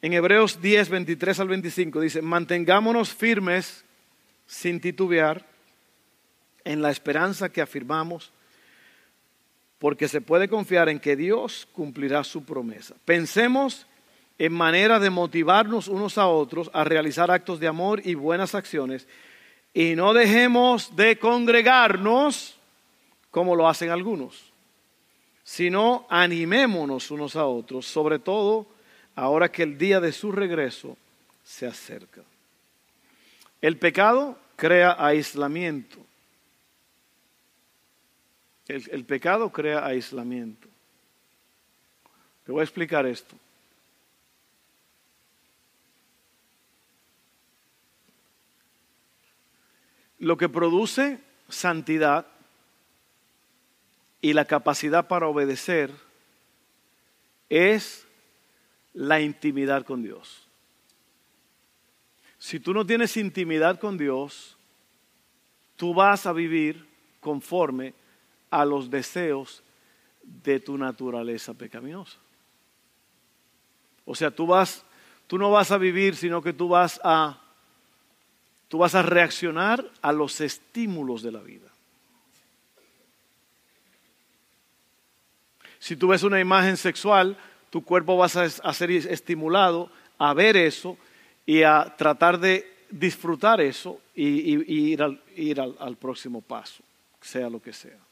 en 0.00 0.12
Hebreos 0.12 0.60
10, 0.60 0.90
23 0.90 1.40
al 1.40 1.48
25 1.48 2.00
dice, 2.00 2.22
mantengámonos 2.22 3.12
firmes 3.12 3.84
sin 4.46 4.80
titubear 4.80 5.44
en 6.62 6.80
la 6.80 6.92
esperanza 6.92 7.48
que 7.48 7.60
afirmamos, 7.60 8.30
porque 9.84 10.08
se 10.08 10.22
puede 10.22 10.48
confiar 10.48 10.88
en 10.88 10.98
que 10.98 11.14
Dios 11.14 11.68
cumplirá 11.70 12.24
su 12.24 12.42
promesa. 12.42 12.94
Pensemos 13.04 13.86
en 14.38 14.50
manera 14.50 14.98
de 14.98 15.10
motivarnos 15.10 15.88
unos 15.88 16.16
a 16.16 16.26
otros 16.26 16.70
a 16.72 16.84
realizar 16.84 17.30
actos 17.30 17.60
de 17.60 17.68
amor 17.68 18.00
y 18.02 18.14
buenas 18.14 18.54
acciones 18.54 19.06
y 19.74 19.94
no 19.94 20.14
dejemos 20.14 20.96
de 20.96 21.18
congregarnos 21.18 22.56
como 23.30 23.54
lo 23.54 23.68
hacen 23.68 23.90
algunos, 23.90 24.54
sino 25.42 26.06
animémonos 26.08 27.10
unos 27.10 27.36
a 27.36 27.44
otros, 27.44 27.84
sobre 27.84 28.18
todo 28.18 28.66
ahora 29.14 29.52
que 29.52 29.64
el 29.64 29.76
día 29.76 30.00
de 30.00 30.12
su 30.12 30.32
regreso 30.32 30.96
se 31.44 31.66
acerca. 31.66 32.22
El 33.60 33.76
pecado 33.76 34.38
crea 34.56 34.96
aislamiento. 34.98 36.03
El, 38.66 39.04
pecado 39.04 39.50
crea 39.50 39.84
aislamiento. 39.84 40.68
Te 42.44 42.52
voy 42.52 42.60
a 42.60 42.64
explicar 42.64 43.04
esto. 43.06 43.36
Lo 50.18 50.38
que 50.38 50.48
produce 50.48 51.20
santidad 51.48 52.26
y 54.22 54.32
la 54.32 54.46
capacidad 54.46 55.06
para 55.06 55.26
obedecer 55.26 55.90
es 57.50 58.06
la 58.94 59.20
intimidad 59.20 59.84
con 59.84 60.02
Dios. 60.02 60.48
Si 62.38 62.58
tú 62.60 62.72
no 62.72 62.86
tienes 62.86 63.18
intimidad 63.18 63.78
con 63.78 63.98
Dios, 63.98 64.56
tú 65.76 65.92
vas 65.92 66.24
a 66.24 66.32
vivir 66.32 66.86
conforme 67.20 67.92
a 68.60 68.64
los 68.64 68.90
deseos 68.90 69.62
de 70.22 70.60
tu 70.60 70.76
naturaleza 70.78 71.54
pecaminosa. 71.54 72.18
O 74.04 74.14
sea, 74.14 74.30
tú 74.30 74.46
vas, 74.46 74.84
tú 75.26 75.38
no 75.38 75.50
vas 75.50 75.70
a 75.70 75.78
vivir, 75.78 76.16
sino 76.16 76.42
que 76.42 76.52
tú 76.52 76.68
vas 76.68 77.00
a 77.02 77.40
Tú 78.74 78.78
vas 78.78 78.96
a 78.96 79.02
reaccionar 79.02 79.88
a 80.02 80.12
los 80.12 80.40
estímulos 80.40 81.22
de 81.22 81.30
la 81.30 81.38
vida. 81.38 81.68
Si 85.78 85.94
tú 85.94 86.08
ves 86.08 86.24
una 86.24 86.40
imagen 86.40 86.76
sexual, 86.76 87.36
tu 87.70 87.84
cuerpo 87.84 88.16
va 88.16 88.26
a 88.26 88.72
ser 88.74 88.90
estimulado 88.90 89.90
a 90.18 90.34
ver 90.34 90.56
eso 90.56 90.96
y 91.46 91.62
a 91.62 91.94
tratar 91.96 92.40
de 92.40 92.66
disfrutar 92.90 93.60
eso 93.60 94.00
y, 94.12 94.90
ir, 94.90 95.04
al, 95.04 95.22
ir 95.36 95.60
al 95.60 95.96
próximo 95.96 96.40
paso, 96.40 96.82
sea 97.20 97.48
lo 97.48 97.62
que 97.62 97.72
sea. 97.72 98.03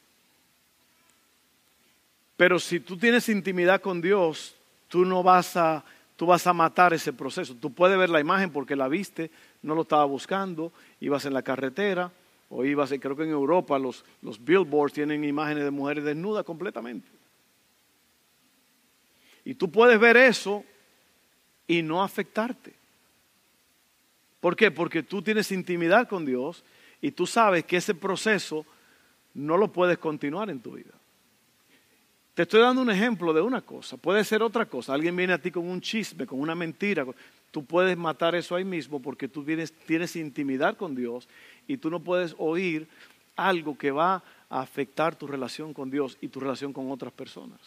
Pero 2.37 2.59
si 2.59 2.79
tú 2.79 2.97
tienes 2.97 3.29
intimidad 3.29 3.81
con 3.81 4.01
Dios, 4.01 4.55
tú 4.87 5.05
no 5.05 5.23
vas 5.23 5.55
a, 5.55 5.83
tú 6.15 6.25
vas 6.25 6.45
a 6.47 6.53
matar 6.53 6.93
ese 6.93 7.13
proceso. 7.13 7.55
Tú 7.55 7.73
puedes 7.73 7.97
ver 7.97 8.09
la 8.09 8.19
imagen 8.19 8.51
porque 8.51 8.75
la 8.75 8.87
viste, 8.87 9.31
no 9.61 9.75
lo 9.75 9.83
estaba 9.83 10.05
buscando, 10.05 10.71
ibas 10.99 11.25
en 11.25 11.33
la 11.33 11.41
carretera 11.41 12.11
o 12.49 12.65
ibas, 12.65 12.93
creo 12.99 13.15
que 13.15 13.23
en 13.23 13.31
Europa 13.31 13.79
los, 13.79 14.03
los 14.21 14.43
billboards 14.43 14.93
tienen 14.93 15.23
imágenes 15.23 15.63
de 15.63 15.71
mujeres 15.71 16.03
desnudas 16.03 16.43
completamente. 16.43 17.07
Y 19.45 19.55
tú 19.55 19.71
puedes 19.71 19.99
ver 19.99 20.17
eso 20.17 20.63
y 21.67 21.81
no 21.81 22.03
afectarte. 22.03 22.73
¿Por 24.39 24.55
qué? 24.55 24.71
Porque 24.71 25.03
tú 25.03 25.21
tienes 25.21 25.51
intimidad 25.51 26.07
con 26.07 26.25
Dios 26.25 26.63
y 27.01 27.11
tú 27.11 27.25
sabes 27.25 27.63
que 27.65 27.77
ese 27.77 27.95
proceso 27.95 28.65
no 29.33 29.57
lo 29.57 29.71
puedes 29.71 29.97
continuar 29.97 30.49
en 30.49 30.59
tu 30.59 30.71
vida. 30.73 30.93
Te 32.33 32.43
estoy 32.43 32.61
dando 32.61 32.81
un 32.81 32.89
ejemplo 32.89 33.31
de 33.31 33.41
una 33.41 33.61
cosa, 33.61 33.97
puede 33.97 34.23
ser 34.23 34.41
otra 34.41 34.65
cosa. 34.65 34.93
Alguien 34.93 35.15
viene 35.15 35.33
a 35.33 35.41
ti 35.41 35.51
con 35.51 35.67
un 35.67 35.81
chisme, 35.81 36.25
con 36.25 36.39
una 36.39 36.55
mentira. 36.55 37.05
Tú 37.51 37.63
puedes 37.63 37.95
matar 37.95 38.33
eso 38.33 38.55
ahí 38.55 38.63
mismo 38.63 38.99
porque 38.99 39.27
tú 39.27 39.45
tienes 39.85 40.15
intimidad 40.15 40.75
con 40.75 40.95
Dios 40.95 41.27
y 41.67 41.77
tú 41.77 41.91
no 41.91 41.99
puedes 41.99 42.33
oír 42.39 42.87
algo 43.35 43.77
que 43.77 43.91
va 43.91 44.23
a 44.49 44.61
afectar 44.61 45.15
tu 45.15 45.27
relación 45.27 45.73
con 45.73 45.91
Dios 45.91 46.17
y 46.21 46.27
tu 46.27 46.39
relación 46.39 46.73
con 46.73 46.91
otras 46.91 47.13
personas. 47.13 47.59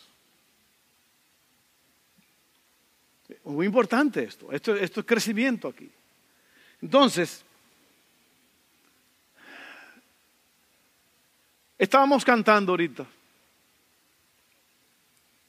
Muy 3.44 3.66
importante 3.66 4.24
esto. 4.24 4.50
Esto, 4.50 4.74
esto 4.74 5.00
es 5.00 5.06
crecimiento 5.06 5.68
aquí. 5.68 5.90
Entonces, 6.82 7.44
Estábamos 11.78 12.24
cantando 12.24 12.72
ahorita. 12.72 13.06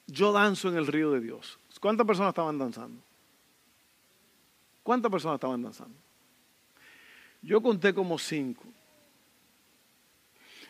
Yo 0.07 0.31
danzo 0.31 0.69
en 0.69 0.77
el 0.77 0.87
río 0.87 1.11
de 1.11 1.19
Dios. 1.19 1.59
¿Cuántas 1.79 2.07
personas 2.07 2.29
estaban 2.29 2.57
danzando? 2.57 3.01
¿Cuántas 4.81 5.11
personas 5.11 5.35
estaban 5.35 5.61
danzando? 5.61 5.95
Yo 7.41 7.61
conté 7.61 7.93
como 7.93 8.17
cinco. 8.17 8.63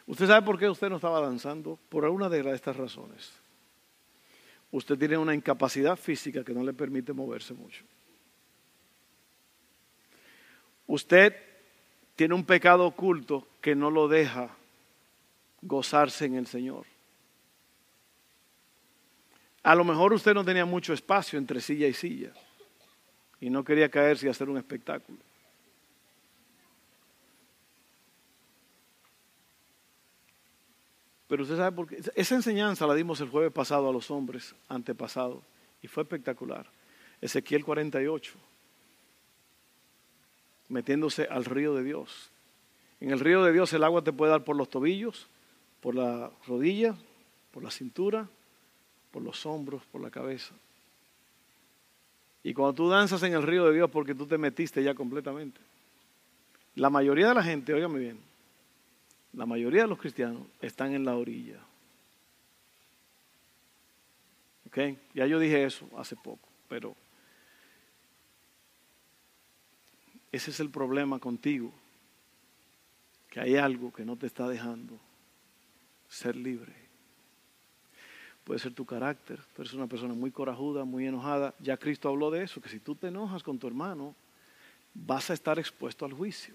¿Usted 0.08 0.28
sabe 0.28 0.46
por 0.46 0.58
qué 0.58 0.68
usted 0.70 0.90
no 0.90 0.96
estaba 0.96 1.22
danzando? 1.22 1.78
Por 1.90 2.04
alguna 2.04 2.30
de 2.30 2.40
estas 2.54 2.76
razones. 2.76 3.32
Usted 4.72 4.98
tiene 4.98 5.18
una 5.18 5.36
incapacidad 5.36 5.96
física 5.96 6.44
que 6.44 6.54
no 6.54 6.64
le 6.64 6.74
permite 6.74 7.14
moverse 7.14 7.54
mucho. 7.54 7.84
Usted 10.88 11.36
tiene 12.16 12.34
un 12.34 12.46
pecado 12.46 12.86
oculto 12.86 13.48
que 13.62 13.76
no 13.76 13.92
lo 13.92 14.08
deja 14.08 14.50
gozarse 15.62 16.26
en 16.26 16.36
el 16.36 16.48
Señor. 16.48 16.86
A 19.68 19.76
lo 19.76 19.84
mejor 19.84 20.14
usted 20.14 20.34
no 20.34 20.46
tenía 20.46 20.64
mucho 20.64 20.94
espacio 20.94 21.38
entre 21.38 21.60
silla 21.60 21.90
y 21.90 21.94
silla 21.94 22.32
y 23.42 23.50
no 23.50 23.66
quería 23.66 23.92
caerse 23.92 24.26
y 24.26 24.30
hacer 24.30 24.48
un 24.48 24.56
espectáculo. 24.56 25.18
Pero 31.28 31.44
usted 31.44 31.58
sabe 31.58 31.76
por 31.76 31.86
qué. 31.86 32.00
Esa 32.16 32.36
enseñanza 32.36 32.88
la 32.88 32.96
dimos 32.96 33.20
el 33.20 33.28
jueves 33.28 33.52
pasado 33.52 33.90
a 33.90 33.92
los 33.92 34.10
hombres 34.10 34.56
antepasados 34.70 35.44
y 35.82 35.90
fue 35.90 36.04
espectacular. 36.04 36.66
Ezequiel 37.20 37.66
48, 37.66 38.36
metiéndose 40.70 41.26
al 41.26 41.44
río 41.44 41.76
de 41.76 41.84
Dios. 41.84 42.32
En 43.02 43.12
el 43.12 43.20
río 43.20 43.44
de 43.44 43.52
Dios 43.52 43.74
el 43.74 43.84
agua 43.84 44.02
te 44.02 44.14
puede 44.14 44.32
dar 44.32 44.46
por 44.46 44.56
los 44.56 44.70
tobillos, 44.70 45.28
por 45.82 45.94
la 45.94 46.32
rodilla, 46.48 46.96
por 47.52 47.64
la 47.64 47.70
cintura, 47.72 48.30
por 49.18 49.24
los 49.24 49.48
hombros, 49.48 49.82
por 49.92 50.00
la 50.00 50.12
cabeza. 50.12 50.54
Y 52.44 52.54
cuando 52.54 52.74
tú 52.74 52.88
danzas 52.88 53.24
en 53.24 53.34
el 53.34 53.42
río 53.42 53.66
de 53.66 53.74
Dios 53.74 53.90
porque 53.90 54.14
tú 54.14 54.28
te 54.28 54.38
metiste 54.38 54.84
ya 54.84 54.94
completamente. 54.94 55.60
La 56.76 56.92
mayoría 56.92 57.30
de 57.30 57.34
la 57.34 57.42
gente, 57.42 57.74
óigame 57.74 57.98
bien, 57.98 58.20
la 59.34 59.48
mayoría 59.48 59.82
de 59.82 59.88
los 59.88 59.98
cristianos 59.98 60.44
están 60.62 60.94
en 60.94 61.04
la 61.04 61.18
orilla. 61.18 61.58
¿Ok? 64.68 64.78
Ya 65.16 65.26
yo 65.26 65.40
dije 65.40 65.64
eso 65.64 65.90
hace 65.98 66.16
poco, 66.16 66.48
pero 66.70 66.96
ese 70.32 70.52
es 70.52 70.60
el 70.60 70.70
problema 70.70 71.18
contigo, 71.18 71.74
que 73.32 73.40
hay 73.40 73.56
algo 73.56 73.92
que 73.92 74.06
no 74.06 74.16
te 74.16 74.28
está 74.28 74.48
dejando 74.48 74.94
ser 76.08 76.36
libre. 76.36 76.87
Puede 78.48 78.62
ser 78.62 78.74
tu 78.74 78.86
carácter, 78.86 79.42
tú 79.54 79.62
eres 79.62 79.74
una 79.74 79.88
persona 79.88 80.14
muy 80.14 80.32
corajuda, 80.32 80.86
muy 80.86 81.06
enojada. 81.06 81.54
Ya 81.60 81.76
Cristo 81.76 82.08
habló 82.08 82.32
de 82.32 82.44
eso, 82.44 82.62
que 82.62 82.70
si 82.70 82.80
tú 82.80 82.96
te 82.96 83.08
enojas 83.08 83.44
con 83.44 83.60
tu 83.60 83.68
hermano, 83.68 84.16
vas 84.94 85.30
a 85.30 85.34
estar 85.34 85.60
expuesto 85.60 86.06
al 86.06 86.14
juicio. 86.14 86.54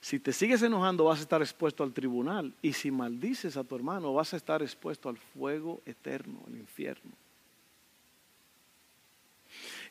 Si 0.00 0.20
te 0.20 0.32
sigues 0.32 0.62
enojando 0.62 1.06
vas 1.06 1.18
a 1.18 1.22
estar 1.22 1.42
expuesto 1.42 1.82
al 1.82 1.92
tribunal 1.92 2.54
y 2.62 2.72
si 2.72 2.92
maldices 2.92 3.56
a 3.56 3.64
tu 3.64 3.74
hermano 3.74 4.14
vas 4.14 4.32
a 4.32 4.36
estar 4.36 4.62
expuesto 4.62 5.08
al 5.08 5.16
fuego 5.16 5.82
eterno, 5.84 6.40
al 6.46 6.56
infierno. 6.56 7.10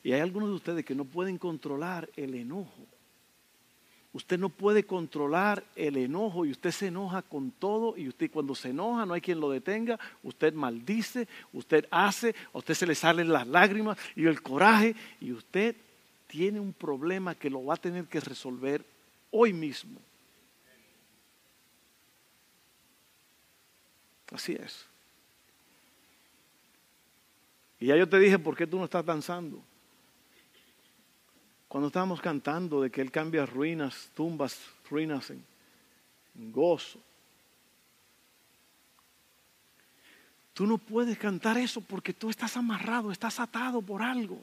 Y 0.02 0.14
hay 0.14 0.22
algunos 0.22 0.48
de 0.48 0.56
ustedes 0.56 0.86
que 0.86 0.96
no 0.96 1.04
pueden 1.04 1.38
controlar 1.38 2.10
el 2.16 2.36
enojo. 2.36 2.88
Usted 4.16 4.40
no 4.40 4.48
puede 4.48 4.86
controlar 4.86 5.62
el 5.76 5.98
enojo 5.98 6.46
y 6.46 6.52
usted 6.52 6.72
se 6.72 6.88
enoja 6.88 7.22
con 7.22 7.52
todo 7.52 7.98
y 7.98 8.08
usted 8.08 8.32
cuando 8.32 8.56
se 8.56 8.70
enoja 8.70 9.06
no 9.06 9.14
hay 9.14 9.20
quien 9.20 9.42
lo 9.42 9.50
detenga, 9.50 10.00
usted 10.24 10.54
maldice, 10.54 11.28
usted 11.52 11.86
hace, 11.92 12.34
a 12.54 12.60
usted 12.60 12.76
se 12.76 12.88
le 12.88 12.96
salen 12.96 13.28
las 13.28 13.46
lágrimas 13.46 13.98
y 14.16 14.26
el 14.26 14.42
coraje 14.42 14.96
y 15.20 15.34
usted 15.34 15.76
tiene 16.28 16.62
un 16.62 16.72
problema 16.72 17.36
que 17.36 17.50
lo 17.50 17.66
va 17.66 17.74
a 17.74 17.78
tener 17.78 18.06
que 18.06 18.22
resolver 18.22 18.86
hoy 19.32 19.52
mismo. 19.52 20.00
Así 24.32 24.54
es. 24.54 24.86
Y 27.82 27.88
ya 27.88 27.98
yo 27.98 28.08
te 28.08 28.18
dije 28.18 28.40
por 28.40 28.56
qué 28.56 28.66
tú 28.66 28.78
no 28.78 28.86
estás 28.86 29.06
danzando. 29.06 29.62
Cuando 31.68 31.88
estábamos 31.88 32.22
cantando 32.22 32.82
de 32.82 32.90
que 32.90 33.02
Él 33.02 33.12
cambia 33.12 33.46
ruinas, 33.46 34.10
tumbas, 34.14 34.60
ruinas 34.90 35.30
en, 35.32 35.44
gozo. 36.52 37.00
Tú 40.54 40.66
no 40.66 40.78
puedes 40.78 41.18
cantar 41.18 41.58
eso 41.58 41.82
porque 41.82 42.14
tú 42.14 42.30
estás 42.30 42.56
amarrado, 42.56 43.12
estás 43.12 43.40
atado 43.40 43.82
por 43.82 44.02
algo. 44.02 44.40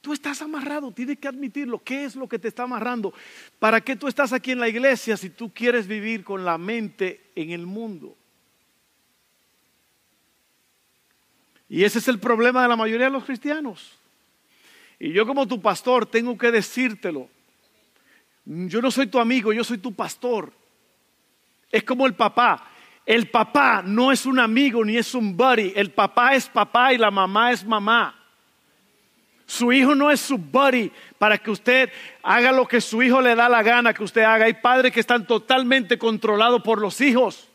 Tú 0.00 0.12
estás 0.12 0.40
amarrado, 0.40 0.90
tienes 0.92 1.18
que 1.18 1.28
admitirlo. 1.28 1.78
¿Qué 1.82 2.04
es 2.04 2.16
lo 2.16 2.28
que 2.28 2.38
te 2.38 2.48
está 2.48 2.62
amarrando? 2.62 3.12
¿Para 3.58 3.80
qué 3.80 3.96
tú 3.96 4.08
estás 4.08 4.32
aquí 4.32 4.52
en 4.52 4.60
la 4.60 4.68
iglesia 4.68 5.16
si 5.16 5.28
tú 5.28 5.52
quieres 5.52 5.86
vivir 5.86 6.24
con 6.24 6.44
la 6.44 6.56
mente 6.56 7.30
en 7.34 7.50
el 7.50 7.66
mundo? 7.66 8.16
Y 11.68 11.84
ese 11.84 11.98
es 11.98 12.08
el 12.08 12.18
problema 12.18 12.62
de 12.62 12.68
la 12.68 12.76
mayoría 12.76 13.06
de 13.06 13.12
los 13.12 13.24
cristianos. 13.24 13.99
Y 15.00 15.12
yo 15.12 15.26
como 15.26 15.48
tu 15.48 15.60
pastor 15.62 16.04
tengo 16.04 16.36
que 16.36 16.50
decírtelo. 16.50 17.26
Yo 18.44 18.82
no 18.82 18.90
soy 18.90 19.06
tu 19.06 19.18
amigo, 19.18 19.50
yo 19.50 19.64
soy 19.64 19.78
tu 19.78 19.94
pastor. 19.94 20.52
Es 21.72 21.82
como 21.84 22.06
el 22.06 22.14
papá. 22.14 22.68
El 23.06 23.30
papá 23.30 23.82
no 23.84 24.12
es 24.12 24.26
un 24.26 24.38
amigo 24.38 24.84
ni 24.84 24.98
es 24.98 25.14
un 25.14 25.36
buddy. 25.36 25.72
El 25.74 25.90
papá 25.90 26.34
es 26.34 26.46
papá 26.48 26.92
y 26.92 26.98
la 26.98 27.10
mamá 27.10 27.50
es 27.50 27.64
mamá. 27.64 28.14
Su 29.46 29.72
hijo 29.72 29.94
no 29.94 30.10
es 30.10 30.20
su 30.20 30.36
buddy 30.36 30.92
para 31.18 31.38
que 31.38 31.50
usted 31.50 31.90
haga 32.22 32.52
lo 32.52 32.68
que 32.68 32.82
su 32.82 33.02
hijo 33.02 33.22
le 33.22 33.34
da 33.34 33.48
la 33.48 33.62
gana 33.62 33.94
que 33.94 34.04
usted 34.04 34.22
haga. 34.22 34.44
Hay 34.44 34.54
padres 34.54 34.92
que 34.92 35.00
están 35.00 35.26
totalmente 35.26 35.96
controlados 35.96 36.62
por 36.62 36.78
los 36.78 37.00
hijos. 37.00 37.48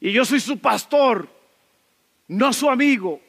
Y 0.00 0.12
yo 0.12 0.24
soy 0.24 0.40
su 0.40 0.58
pastor, 0.58 1.28
no 2.26 2.54
su 2.54 2.70
amigo. 2.70 3.20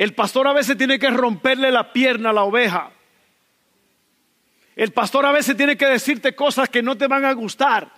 El 0.00 0.14
pastor 0.14 0.48
a 0.48 0.54
veces 0.54 0.78
tiene 0.78 0.98
que 0.98 1.10
romperle 1.10 1.70
la 1.70 1.92
pierna 1.92 2.30
a 2.30 2.32
la 2.32 2.44
oveja. 2.44 2.90
El 4.74 4.92
pastor 4.92 5.26
a 5.26 5.30
veces 5.30 5.54
tiene 5.58 5.76
que 5.76 5.84
decirte 5.84 6.34
cosas 6.34 6.70
que 6.70 6.82
no 6.82 6.96
te 6.96 7.06
van 7.06 7.26
a 7.26 7.32
gustar. 7.34 7.92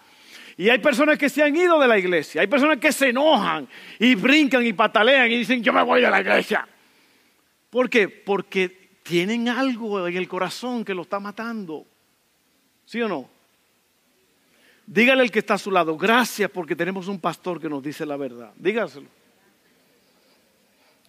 Y 0.56 0.68
hay 0.68 0.80
personas 0.80 1.16
que 1.16 1.28
se 1.28 1.44
han 1.44 1.54
ido 1.54 1.78
de 1.78 1.86
la 1.86 1.96
iglesia. 1.96 2.40
Hay 2.40 2.48
personas 2.48 2.78
que 2.78 2.90
se 2.90 3.10
enojan 3.10 3.68
y 4.00 4.16
brincan 4.16 4.66
y 4.66 4.72
patalean 4.72 5.30
y 5.30 5.38
dicen, 5.38 5.62
yo 5.62 5.72
me 5.72 5.80
voy 5.84 6.02
de 6.02 6.10
la 6.10 6.20
iglesia. 6.20 6.66
¿Por 7.70 7.88
qué? 7.88 8.08
Porque 8.08 8.90
tienen 9.04 9.48
algo 9.48 10.04
en 10.08 10.16
el 10.16 10.26
corazón 10.26 10.84
que 10.84 10.94
lo 10.94 11.02
está 11.02 11.20
matando. 11.20 11.86
¿Sí 12.84 13.00
o 13.00 13.06
no? 13.06 13.30
Dígale 14.88 15.22
al 15.22 15.30
que 15.30 15.38
está 15.38 15.54
a 15.54 15.58
su 15.58 15.70
lado, 15.70 15.96
gracias 15.96 16.50
porque 16.50 16.74
tenemos 16.74 17.06
un 17.06 17.20
pastor 17.20 17.60
que 17.60 17.68
nos 17.68 17.80
dice 17.80 18.04
la 18.04 18.16
verdad. 18.16 18.52
Dígaselo. 18.56 19.21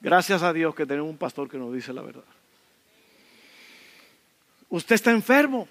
Gracias 0.03 0.43
a 0.43 0.51
Dios 0.51 0.75
que 0.75 0.85
tenemos 0.85 1.09
un 1.09 1.17
pastor 1.17 1.49
que 1.49 1.57
nos 1.57 1.73
dice 1.73 1.93
la 1.93 2.01
verdad. 2.01 2.25
Usted 4.67 4.95
está 4.95 5.11
enfermo. 5.11 5.65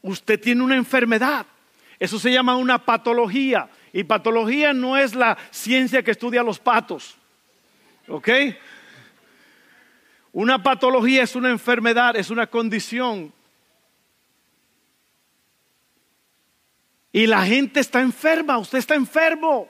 Usted 0.00 0.40
tiene 0.40 0.62
una 0.62 0.76
enfermedad. 0.76 1.44
Eso 1.98 2.20
se 2.20 2.30
llama 2.30 2.56
una 2.56 2.84
patología. 2.84 3.68
Y 3.92 4.04
patología 4.04 4.72
no 4.72 4.96
es 4.96 5.16
la 5.16 5.36
ciencia 5.50 6.04
que 6.04 6.12
estudia 6.12 6.44
los 6.44 6.60
patos. 6.60 7.16
¿Ok? 8.06 8.28
Una 10.32 10.62
patología 10.62 11.24
es 11.24 11.34
una 11.34 11.50
enfermedad, 11.50 12.14
es 12.14 12.30
una 12.30 12.46
condición. 12.46 13.32
Y 17.10 17.26
la 17.26 17.44
gente 17.44 17.80
está 17.80 18.00
enferma, 18.02 18.58
usted 18.58 18.78
está 18.78 18.94
enfermo. 18.94 19.68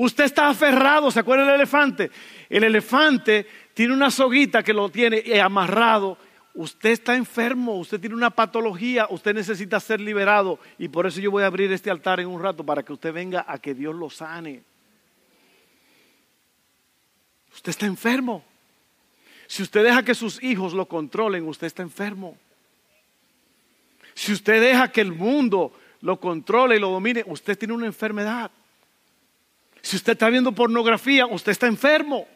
Usted 0.00 0.22
está 0.22 0.48
aferrado, 0.48 1.10
¿se 1.10 1.18
acuerda 1.18 1.44
del 1.44 1.56
elefante? 1.56 2.12
El 2.48 2.64
elefante 2.64 3.46
tiene 3.74 3.92
una 3.92 4.10
soguita 4.10 4.62
que 4.62 4.72
lo 4.72 4.88
tiene 4.88 5.40
amarrado. 5.40 6.18
Usted 6.54 6.90
está 6.90 7.14
enfermo, 7.14 7.76
usted 7.76 8.00
tiene 8.00 8.16
una 8.16 8.30
patología, 8.30 9.06
usted 9.10 9.34
necesita 9.34 9.78
ser 9.80 10.00
liberado. 10.00 10.58
Y 10.78 10.88
por 10.88 11.06
eso 11.06 11.20
yo 11.20 11.30
voy 11.30 11.42
a 11.42 11.46
abrir 11.46 11.70
este 11.72 11.90
altar 11.90 12.20
en 12.20 12.26
un 12.26 12.42
rato 12.42 12.64
para 12.64 12.82
que 12.82 12.92
usted 12.92 13.12
venga 13.12 13.44
a 13.46 13.58
que 13.58 13.74
Dios 13.74 13.94
lo 13.94 14.10
sane. 14.10 14.62
Usted 17.52 17.70
está 17.70 17.86
enfermo. 17.86 18.44
Si 19.46 19.62
usted 19.62 19.84
deja 19.84 20.02
que 20.02 20.14
sus 20.14 20.42
hijos 20.42 20.74
lo 20.74 20.86
controlen, 20.86 21.46
usted 21.46 21.66
está 21.66 21.82
enfermo. 21.82 22.36
Si 24.14 24.32
usted 24.32 24.60
deja 24.60 24.90
que 24.90 25.00
el 25.00 25.12
mundo 25.12 25.72
lo 26.00 26.18
controle 26.18 26.76
y 26.76 26.80
lo 26.80 26.90
domine, 26.90 27.24
usted 27.26 27.56
tiene 27.56 27.74
una 27.74 27.86
enfermedad. 27.86 28.50
Si 29.80 29.96
usted 29.96 30.12
está 30.12 30.28
viendo 30.28 30.52
pornografía, 30.52 31.26
usted 31.26 31.52
está 31.52 31.66
enfermo. 31.66 32.26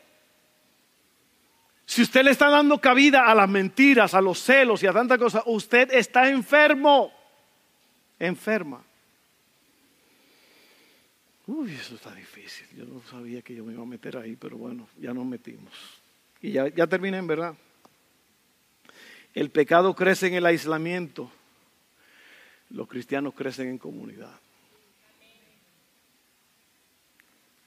Si 1.92 2.00
usted 2.00 2.24
le 2.24 2.30
está 2.30 2.48
dando 2.48 2.80
cabida 2.80 3.26
a 3.26 3.34
las 3.34 3.50
mentiras, 3.50 4.14
a 4.14 4.22
los 4.22 4.38
celos 4.38 4.82
y 4.82 4.86
a 4.86 4.94
tanta 4.94 5.18
cosa, 5.18 5.42
usted 5.44 5.92
está 5.92 6.30
enfermo. 6.30 7.12
enferma. 8.18 8.82
Uy, 11.46 11.74
eso 11.74 11.96
está 11.96 12.14
difícil. 12.14 12.66
Yo 12.74 12.86
no 12.86 13.02
sabía 13.10 13.42
que 13.42 13.54
yo 13.54 13.62
me 13.62 13.74
iba 13.74 13.82
a 13.82 13.84
meter 13.84 14.16
ahí, 14.16 14.36
pero 14.36 14.56
bueno, 14.56 14.88
ya 14.98 15.12
nos 15.12 15.26
metimos. 15.26 15.70
Y 16.40 16.52
ya, 16.52 16.66
ya 16.68 16.86
terminé, 16.86 17.18
en 17.18 17.26
verdad. 17.26 17.54
El 19.34 19.50
pecado 19.50 19.94
crece 19.94 20.28
en 20.28 20.34
el 20.36 20.46
aislamiento. 20.46 21.30
Los 22.70 22.88
cristianos 22.88 23.34
crecen 23.34 23.68
en 23.68 23.76
comunidad. 23.76 24.40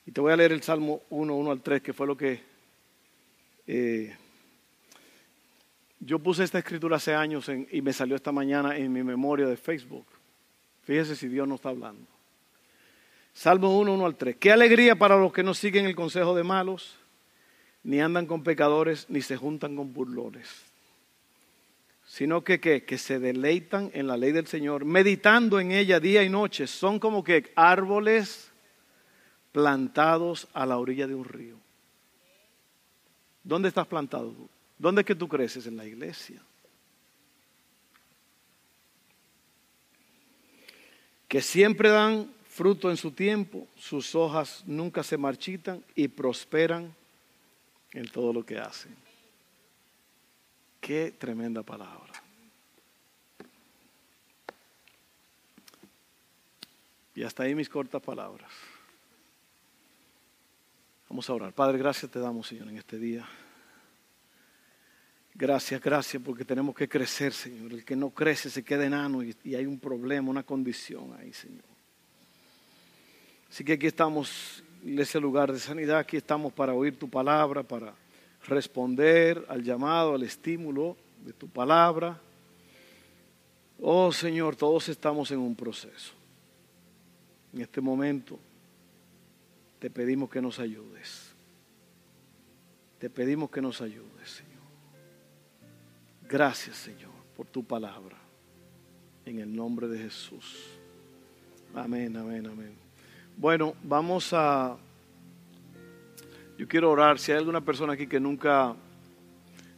Y 0.07 0.11
te 0.11 0.19
voy 0.19 0.33
a 0.33 0.35
leer 0.35 0.51
el 0.51 0.63
Salmo 0.63 1.03
1, 1.11 1.31
1 1.31 1.51
al 1.51 1.61
3, 1.61 1.83
que 1.83 1.93
fue 1.93 2.07
lo 2.07 2.17
que... 2.17 2.54
Eh, 3.67 4.15
yo 5.99 6.19
puse 6.19 6.43
esta 6.43 6.59
escritura 6.59 6.97
hace 6.97 7.15
años 7.15 7.49
y 7.71 7.81
me 7.81 7.93
salió 7.93 8.15
esta 8.15 8.31
mañana 8.31 8.77
en 8.77 8.91
mi 8.93 9.03
memoria 9.03 9.47
de 9.47 9.57
Facebook. 9.57 10.05
Fíjese 10.83 11.15
si 11.15 11.27
Dios 11.27 11.47
no 11.47 11.55
está 11.55 11.69
hablando. 11.69 12.05
Salmo 13.33 13.77
1, 13.77 13.93
1 13.93 14.05
al 14.05 14.15
3. 14.15 14.37
Qué 14.37 14.51
alegría 14.51 14.95
para 14.95 15.17
los 15.17 15.33
que 15.33 15.43
no 15.43 15.53
siguen 15.53 15.85
el 15.85 15.95
consejo 15.95 16.35
de 16.35 16.43
malos, 16.43 16.95
ni 17.83 17.99
andan 17.99 18.27
con 18.27 18.43
pecadores, 18.43 19.07
ni 19.09 19.21
se 19.21 19.35
juntan 19.35 19.75
con 19.75 19.93
burlones. 19.93 20.47
Sino 22.05 22.43
que, 22.43 22.59
que 22.59 22.97
se 22.97 23.19
deleitan 23.19 23.89
en 23.93 24.07
la 24.07 24.15
ley 24.15 24.31
del 24.31 24.47
Señor, 24.47 24.85
meditando 24.85 25.59
en 25.59 25.71
ella 25.71 25.99
día 25.99 26.23
y 26.23 26.29
noche. 26.29 26.67
Son 26.67 26.99
como 26.99 27.23
que 27.23 27.51
árboles 27.55 28.51
plantados 29.51 30.47
a 30.53 30.65
la 30.65 30.77
orilla 30.77 31.07
de 31.07 31.15
un 31.15 31.25
río. 31.25 31.64
¿Dónde 33.45 33.69
estás 33.69 33.85
plantado 33.85 34.33
¿Dónde 34.77 35.01
es 35.01 35.07
que 35.07 35.15
tú 35.15 35.27
creces? 35.27 35.67
En 35.67 35.77
la 35.77 35.85
iglesia. 35.85 36.41
Que 41.29 41.41
siempre 41.41 41.89
dan 41.89 42.29
fruto 42.49 42.89
en 42.89 42.97
su 42.97 43.11
tiempo, 43.11 43.67
sus 43.77 44.15
hojas 44.15 44.63
nunca 44.65 45.01
se 45.03 45.17
marchitan 45.17 45.83
y 45.95 46.07
prosperan 46.07 46.93
en 47.93 48.07
todo 48.09 48.33
lo 48.33 48.45
que 48.45 48.57
hacen. 48.59 48.95
Qué 50.81 51.11
tremenda 51.11 51.63
palabra. 51.63 52.13
Y 57.15 57.23
hasta 57.23 57.43
ahí 57.43 57.55
mis 57.55 57.69
cortas 57.69 58.01
palabras. 58.01 58.51
Vamos 61.15 61.29
a 61.29 61.33
orar. 61.33 61.53
Padre, 61.53 61.77
gracias 61.77 62.11
te 62.11 62.19
damos, 62.19 62.45
Señor, 62.45 62.67
en 62.67 62.75
este 62.75 62.99
día. 62.99 63.25
Gracias, 65.33 65.79
gracias, 65.79 66.21
porque 66.21 66.43
tenemos 66.43 66.75
que 66.75 66.89
crecer, 66.89 67.31
Señor. 67.31 67.71
El 67.71 67.85
que 67.85 67.95
no 67.95 68.09
crece 68.09 68.49
se 68.49 68.65
queda 68.65 68.85
enano 68.85 69.23
y, 69.23 69.33
hay 69.55 69.65
un 69.65 69.79
problema, 69.79 70.29
una 70.29 70.43
condición 70.43 71.15
ahí, 71.17 71.31
Señor. 71.31 71.63
Así 73.49 73.63
que 73.63 73.71
aquí 73.71 73.87
estamos 73.87 74.61
ese 74.85 75.17
lugar 75.21 75.53
de 75.53 75.59
sanidad, 75.59 75.99
aquí 75.99 76.17
estamos 76.17 76.51
para 76.51 76.73
oír 76.73 76.99
tu 76.99 77.09
palabra, 77.09 77.63
para 77.63 77.93
responder 78.45 79.45
al 79.47 79.63
llamado, 79.63 80.15
al 80.15 80.23
estímulo 80.23 80.97
de 81.25 81.31
tu 81.31 81.47
palabra. 81.47 82.19
Oh 83.79 84.11
Señor, 84.11 84.57
todos 84.57 84.89
estamos 84.89 85.31
en 85.31 85.39
un 85.39 85.55
proceso. 85.55 86.11
En 87.53 87.61
este 87.61 87.79
momento 87.79 88.37
te 89.85 89.91
pedimos 89.91 90.31
que 90.31 90.41
nos 90.41 90.57
ayudes. 90.57 91.35
Te 92.97 93.07
pedimos 93.07 93.51
que 93.51 93.61
nos 93.61 93.81
ayudes, 93.81 94.31
Señor. 94.31 94.63
Gracias, 96.27 96.75
Señor, 96.77 97.11
por 97.37 97.45
tu 97.45 97.63
palabra. 97.63 98.17
En 99.27 99.37
el 99.37 99.55
nombre 99.55 99.87
de 99.87 99.99
Jesús. 99.99 100.57
Amén, 101.75 102.17
amén, 102.17 102.47
amén. 102.47 102.75
Bueno, 103.37 103.75
vamos 103.83 104.33
a... 104.33 104.75
Yo 106.57 106.67
quiero 106.67 106.89
orar. 106.89 107.19
Si 107.19 107.31
hay 107.31 107.37
alguna 107.37 107.61
persona 107.61 107.93
aquí 107.93 108.07
que 108.07 108.19
nunca... 108.19 108.75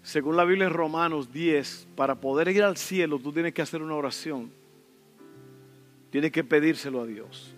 Según 0.03 0.37
la 0.37 0.45
Biblia 0.45 0.67
en 0.67 0.73
Romanos 0.73 1.33
10, 1.33 1.85
para 1.97 2.15
poder 2.15 2.47
ir 2.47 2.63
al 2.63 2.77
cielo 2.77 3.19
tú 3.19 3.33
tienes 3.33 3.53
que 3.53 3.61
hacer 3.61 3.81
una 3.81 3.95
oración. 3.95 4.53
Tienes 6.11 6.31
que 6.31 6.45
pedírselo 6.45 7.01
a 7.01 7.05
Dios. 7.05 7.56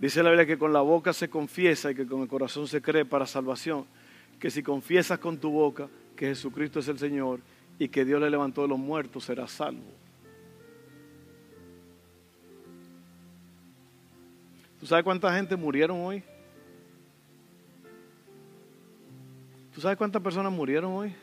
Dice 0.00 0.22
la 0.22 0.30
Biblia 0.30 0.46
que 0.46 0.56
con 0.56 0.72
la 0.72 0.80
boca 0.80 1.12
se 1.12 1.28
confiesa 1.28 1.90
y 1.90 1.94
que 1.94 2.06
con 2.06 2.22
el 2.22 2.28
corazón 2.28 2.66
se 2.66 2.80
cree 2.80 3.04
para 3.04 3.26
salvación. 3.26 3.84
Que 4.38 4.50
si 4.50 4.62
confiesas 4.62 5.18
con 5.18 5.36
tu 5.36 5.50
boca 5.50 5.88
que 6.16 6.26
Jesucristo 6.28 6.80
es 6.80 6.88
el 6.88 6.98
Señor 6.98 7.40
y 7.78 7.88
que 7.88 8.06
Dios 8.06 8.18
le 8.18 8.30
levantó 8.30 8.62
de 8.62 8.68
los 8.68 8.78
muertos, 8.78 9.24
serás 9.24 9.50
salvo. 9.50 9.84
¿Tú 14.80 14.86
sabes 14.86 15.04
cuánta 15.04 15.34
gente 15.34 15.54
murieron 15.54 16.00
hoy? 16.00 16.22
¿Tú 19.74 19.82
sabes 19.82 19.98
cuántas 19.98 20.22
personas 20.22 20.50
murieron 20.50 20.92
hoy? 20.92 21.14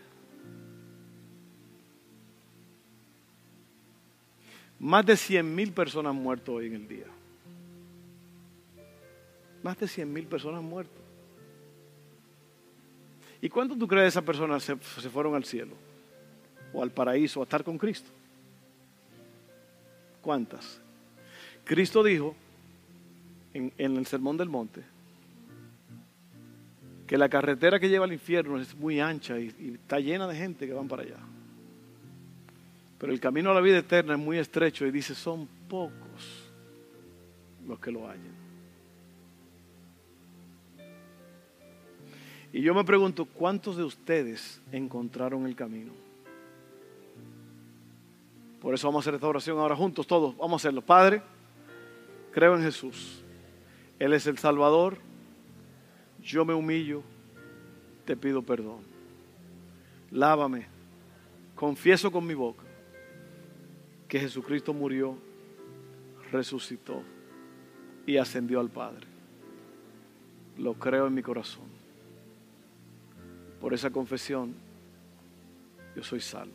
Más 4.79 5.03
de 5.03 5.17
100 5.17 5.55
mil 5.55 5.71
personas 5.71 6.13
muertas 6.13 6.49
hoy 6.49 6.67
en 6.67 6.75
el 6.75 6.87
día. 6.87 7.16
Más 9.67 9.77
de 9.77 9.85
100 9.89 10.13
mil 10.13 10.25
personas 10.27 10.63
muertas. 10.63 11.03
¿Y 13.41 13.49
cuánto 13.49 13.75
tú 13.75 13.85
crees 13.85 14.13
esas 14.13 14.23
personas 14.23 14.63
se, 14.63 14.77
se, 14.77 15.09
fueron 15.09 15.35
al 15.35 15.43
cielo? 15.43 15.73
O 16.71 16.81
al 16.81 16.89
paraíso, 16.89 17.41
a 17.41 17.43
estar 17.43 17.65
con 17.65 17.77
Cristo. 17.77 18.09
¿Cuántas? 20.21 20.79
Cristo 21.65 22.01
dijo 22.01 22.33
en, 23.53 23.73
en 23.77 23.97
el 23.97 24.05
Sermón 24.05 24.37
del 24.37 24.47
Monte 24.47 24.83
que 27.05 27.17
la 27.17 27.27
carretera 27.27 27.77
que 27.77 27.89
lleva 27.89 28.05
al 28.05 28.13
infierno 28.13 28.61
es 28.61 28.73
muy 28.73 29.01
ancha 29.01 29.37
y, 29.37 29.53
y 29.59 29.73
está 29.73 29.99
llena 29.99 30.27
de 30.27 30.37
gente 30.37 30.65
que 30.65 30.71
van 30.71 30.87
para 30.87 31.03
allá. 31.03 31.19
Pero 32.97 33.11
el 33.11 33.19
camino 33.19 33.51
a 33.51 33.53
la 33.53 33.59
vida 33.59 33.79
eterna 33.79 34.13
es 34.13 34.19
muy 34.21 34.37
estrecho 34.37 34.85
y 34.85 34.91
dice, 34.91 35.13
son 35.13 35.45
pocos 35.67 36.53
los 37.67 37.77
que 37.79 37.91
lo 37.91 38.07
hallan. 38.07 38.46
Y 42.53 42.61
yo 42.61 42.73
me 42.73 42.83
pregunto, 42.83 43.25
¿cuántos 43.25 43.77
de 43.77 43.83
ustedes 43.83 44.61
encontraron 44.71 45.45
el 45.45 45.55
camino? 45.55 45.91
Por 48.61 48.73
eso 48.73 48.87
vamos 48.87 48.99
a 48.99 49.03
hacer 49.03 49.15
esta 49.15 49.27
oración 49.27 49.59
ahora 49.59 49.75
juntos, 49.75 50.07
todos. 50.07 50.35
Vamos 50.37 50.53
a 50.53 50.61
hacerlo. 50.61 50.81
Padre, 50.81 51.21
creo 52.31 52.55
en 52.55 52.63
Jesús. 52.63 53.21
Él 53.99 54.13
es 54.13 54.25
el 54.27 54.37
Salvador. 54.37 54.97
Yo 56.23 56.45
me 56.45 56.53
humillo. 56.53 57.03
Te 58.05 58.15
pido 58.15 58.41
perdón. 58.41 58.79
Lávame. 60.09 60.67
Confieso 61.55 62.11
con 62.11 62.25
mi 62.25 62.33
boca 62.33 62.63
que 64.07 64.19
Jesucristo 64.19 64.73
murió, 64.73 65.17
resucitó 66.31 67.03
y 68.05 68.15
ascendió 68.17 68.61
al 68.61 68.69
Padre. 68.69 69.05
Lo 70.57 70.75
creo 70.75 71.07
en 71.07 71.13
mi 71.13 71.21
corazón 71.21 71.76
por 73.59 73.73
esa 73.73 73.89
confesión, 73.89 74.53
yo 75.95 76.03
soy 76.03 76.19
salvo. 76.19 76.53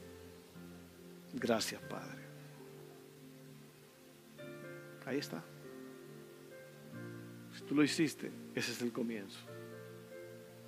Gracias, 1.34 1.80
Padre. 1.82 2.22
Ahí 5.06 5.18
está. 5.18 5.42
Si 7.54 7.62
tú 7.62 7.74
lo 7.74 7.82
hiciste, 7.82 8.30
ese 8.54 8.72
es 8.72 8.82
el 8.82 8.92
comienzo 8.92 9.40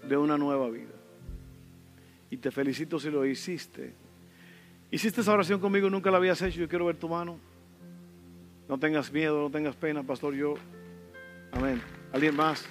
de 0.08 0.16
una 0.16 0.36
nueva 0.36 0.68
vida. 0.70 0.92
Y 2.30 2.36
te 2.36 2.50
felicito 2.50 2.98
si 2.98 3.10
lo 3.10 3.24
hiciste. 3.24 3.94
Hiciste 4.90 5.20
esa 5.20 5.32
oración 5.32 5.60
conmigo, 5.60 5.88
nunca 5.88 6.10
la 6.10 6.18
habías 6.18 6.40
hecho, 6.42 6.60
yo 6.60 6.68
quiero 6.68 6.86
ver 6.86 6.96
tu 6.96 7.08
mano. 7.08 7.38
No 8.68 8.78
tengas 8.78 9.12
miedo, 9.12 9.40
no 9.40 9.50
tengas 9.50 9.76
pena, 9.76 10.02
pastor, 10.02 10.34
yo. 10.34 10.54
Amén. 11.52 11.80
¿Alguien 12.12 12.34
más? 12.34 12.66